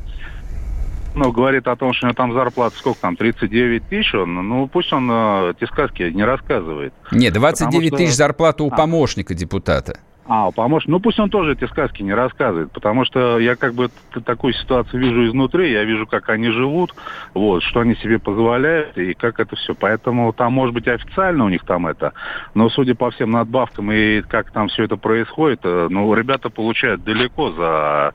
ну, 1.15 1.33
говорит 1.33 1.67
о 1.69 1.77
том, 1.77 1.93
что 1.93 2.07
у 2.07 2.09
него 2.09 2.17
там 2.17 2.33
зарплата 2.33 2.77
сколько 2.77 3.01
там, 3.01 3.17
39 3.17 3.85
тысяч, 3.89 4.15
он, 4.15 4.35
ну, 4.35 4.67
пусть 4.69 4.93
он 4.93 5.09
э, 5.11 5.53
эти 5.57 5.69
сказки 5.69 6.03
не 6.03 6.25
рассказывает. 6.25 6.93
Нет, 7.13 7.33
29 7.35 7.89
что- 7.89 7.97
тысяч 7.97 8.15
зарплата 8.15 8.65
у 8.65 8.69
А. 8.71 8.77
помощника 8.77 9.35
депутата. 9.35 9.99
А, 10.33 10.53
помощник, 10.53 10.91
ну 10.91 11.01
пусть 11.01 11.19
он 11.19 11.29
тоже 11.29 11.55
эти 11.55 11.67
сказки 11.67 12.05
не 12.05 12.15
рассказывает, 12.15 12.71
потому 12.71 13.05
что 13.05 13.41
я 13.41 13.57
как 13.57 13.75
бы 13.75 13.91
такую 14.25 14.53
ситуацию 14.53 15.01
вижу 15.01 15.27
изнутри, 15.27 15.73
я 15.73 15.83
вижу, 15.83 16.07
как 16.07 16.29
они 16.29 16.51
живут, 16.51 16.95
вот, 17.35 17.65
что 17.65 17.81
они 17.81 17.97
себе 17.97 18.21
позволяют 18.21 18.97
и 18.97 19.15
как 19.15 19.41
это 19.41 19.57
все. 19.57 19.75
Поэтому 19.75 20.33
там, 20.33 20.53
может 20.53 20.73
быть, 20.73 20.87
официально 20.87 21.45
у 21.45 21.49
них 21.49 21.65
там 21.65 21.89
это, 21.89 22.13
но 22.55 22.71
судя 22.71 22.95
по 22.95 23.11
всем 23.11 23.33
надбавкам 23.33 23.91
и 23.91 24.21
как 24.23 24.53
там 24.53 24.69
все 24.69 24.85
это 24.85 24.97
происходит, 24.97 25.61
э, 25.65 25.89
ну, 25.91 26.15
ребята 26.15 26.49
получают 26.49 27.03
далеко 27.03 27.51
за 27.51 28.15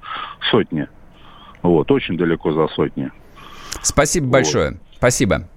сотни. 0.51 0.87
Вот, 1.66 1.91
очень 1.91 2.18
далеко 2.18 2.51
за 2.51 2.68
сотни. 2.68 3.11
Спасибо 3.82 4.28
большое. 4.28 4.78
Спасибо. 4.95 5.47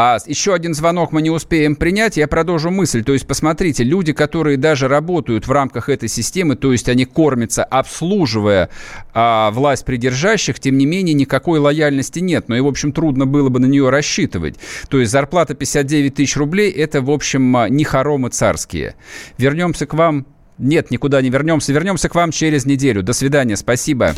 А 0.00 0.18
еще 0.26 0.54
один 0.54 0.74
звонок 0.74 1.10
мы 1.10 1.22
не 1.22 1.30
успеем 1.30 1.74
принять. 1.74 2.16
Я 2.16 2.28
продолжу 2.28 2.70
мысль. 2.70 3.02
То 3.02 3.14
есть, 3.14 3.26
посмотрите, 3.26 3.82
люди, 3.82 4.12
которые 4.12 4.56
даже 4.56 4.86
работают 4.86 5.48
в 5.48 5.50
рамках 5.50 5.88
этой 5.88 6.08
системы, 6.08 6.54
то 6.54 6.70
есть 6.70 6.88
они 6.88 7.04
кормятся, 7.04 7.64
обслуживая 7.64 8.70
а, 9.12 9.50
власть 9.50 9.84
придержащих, 9.84 10.60
тем 10.60 10.78
не 10.78 10.86
менее 10.86 11.14
никакой 11.14 11.58
лояльности 11.58 12.20
нет. 12.20 12.48
Ну 12.48 12.54
и, 12.54 12.60
в 12.60 12.68
общем, 12.68 12.92
трудно 12.92 13.26
было 13.26 13.48
бы 13.48 13.58
на 13.58 13.66
нее 13.66 13.90
рассчитывать. 13.90 14.60
То 14.88 15.00
есть 15.00 15.10
зарплата 15.10 15.54
59 15.54 16.14
тысяч 16.14 16.36
рублей– 16.36 16.70
это, 16.72 17.02
в 17.02 17.10
общем, 17.10 17.56
а, 17.56 17.68
не 17.68 17.82
хоромы 17.82 18.30
царские. 18.30 18.94
Вернемся 19.36 19.86
к 19.86 19.94
вам. 19.94 20.26
Нет, 20.58 20.90
никуда 20.90 21.22
не 21.22 21.30
вернемся. 21.30 21.72
Вернемся 21.72 22.08
к 22.08 22.14
вам 22.14 22.32
через 22.32 22.66
неделю. 22.66 23.02
До 23.02 23.12
свидания. 23.12 23.56
Спасибо. 23.56 24.14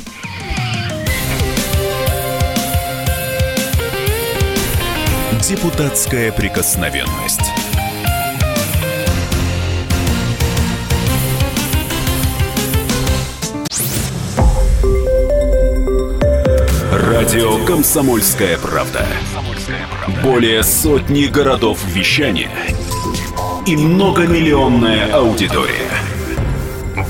Депутатская 5.46 6.32
прикосновенность. 6.32 7.40
Радио 16.92 17.64
«Комсомольская 17.66 18.58
правда». 18.58 19.04
Более 20.22 20.62
сотни 20.62 21.26
городов 21.26 21.84
вещания 21.94 22.50
и 23.66 23.76
многомиллионная 23.76 25.12
аудитория. 25.12 26.09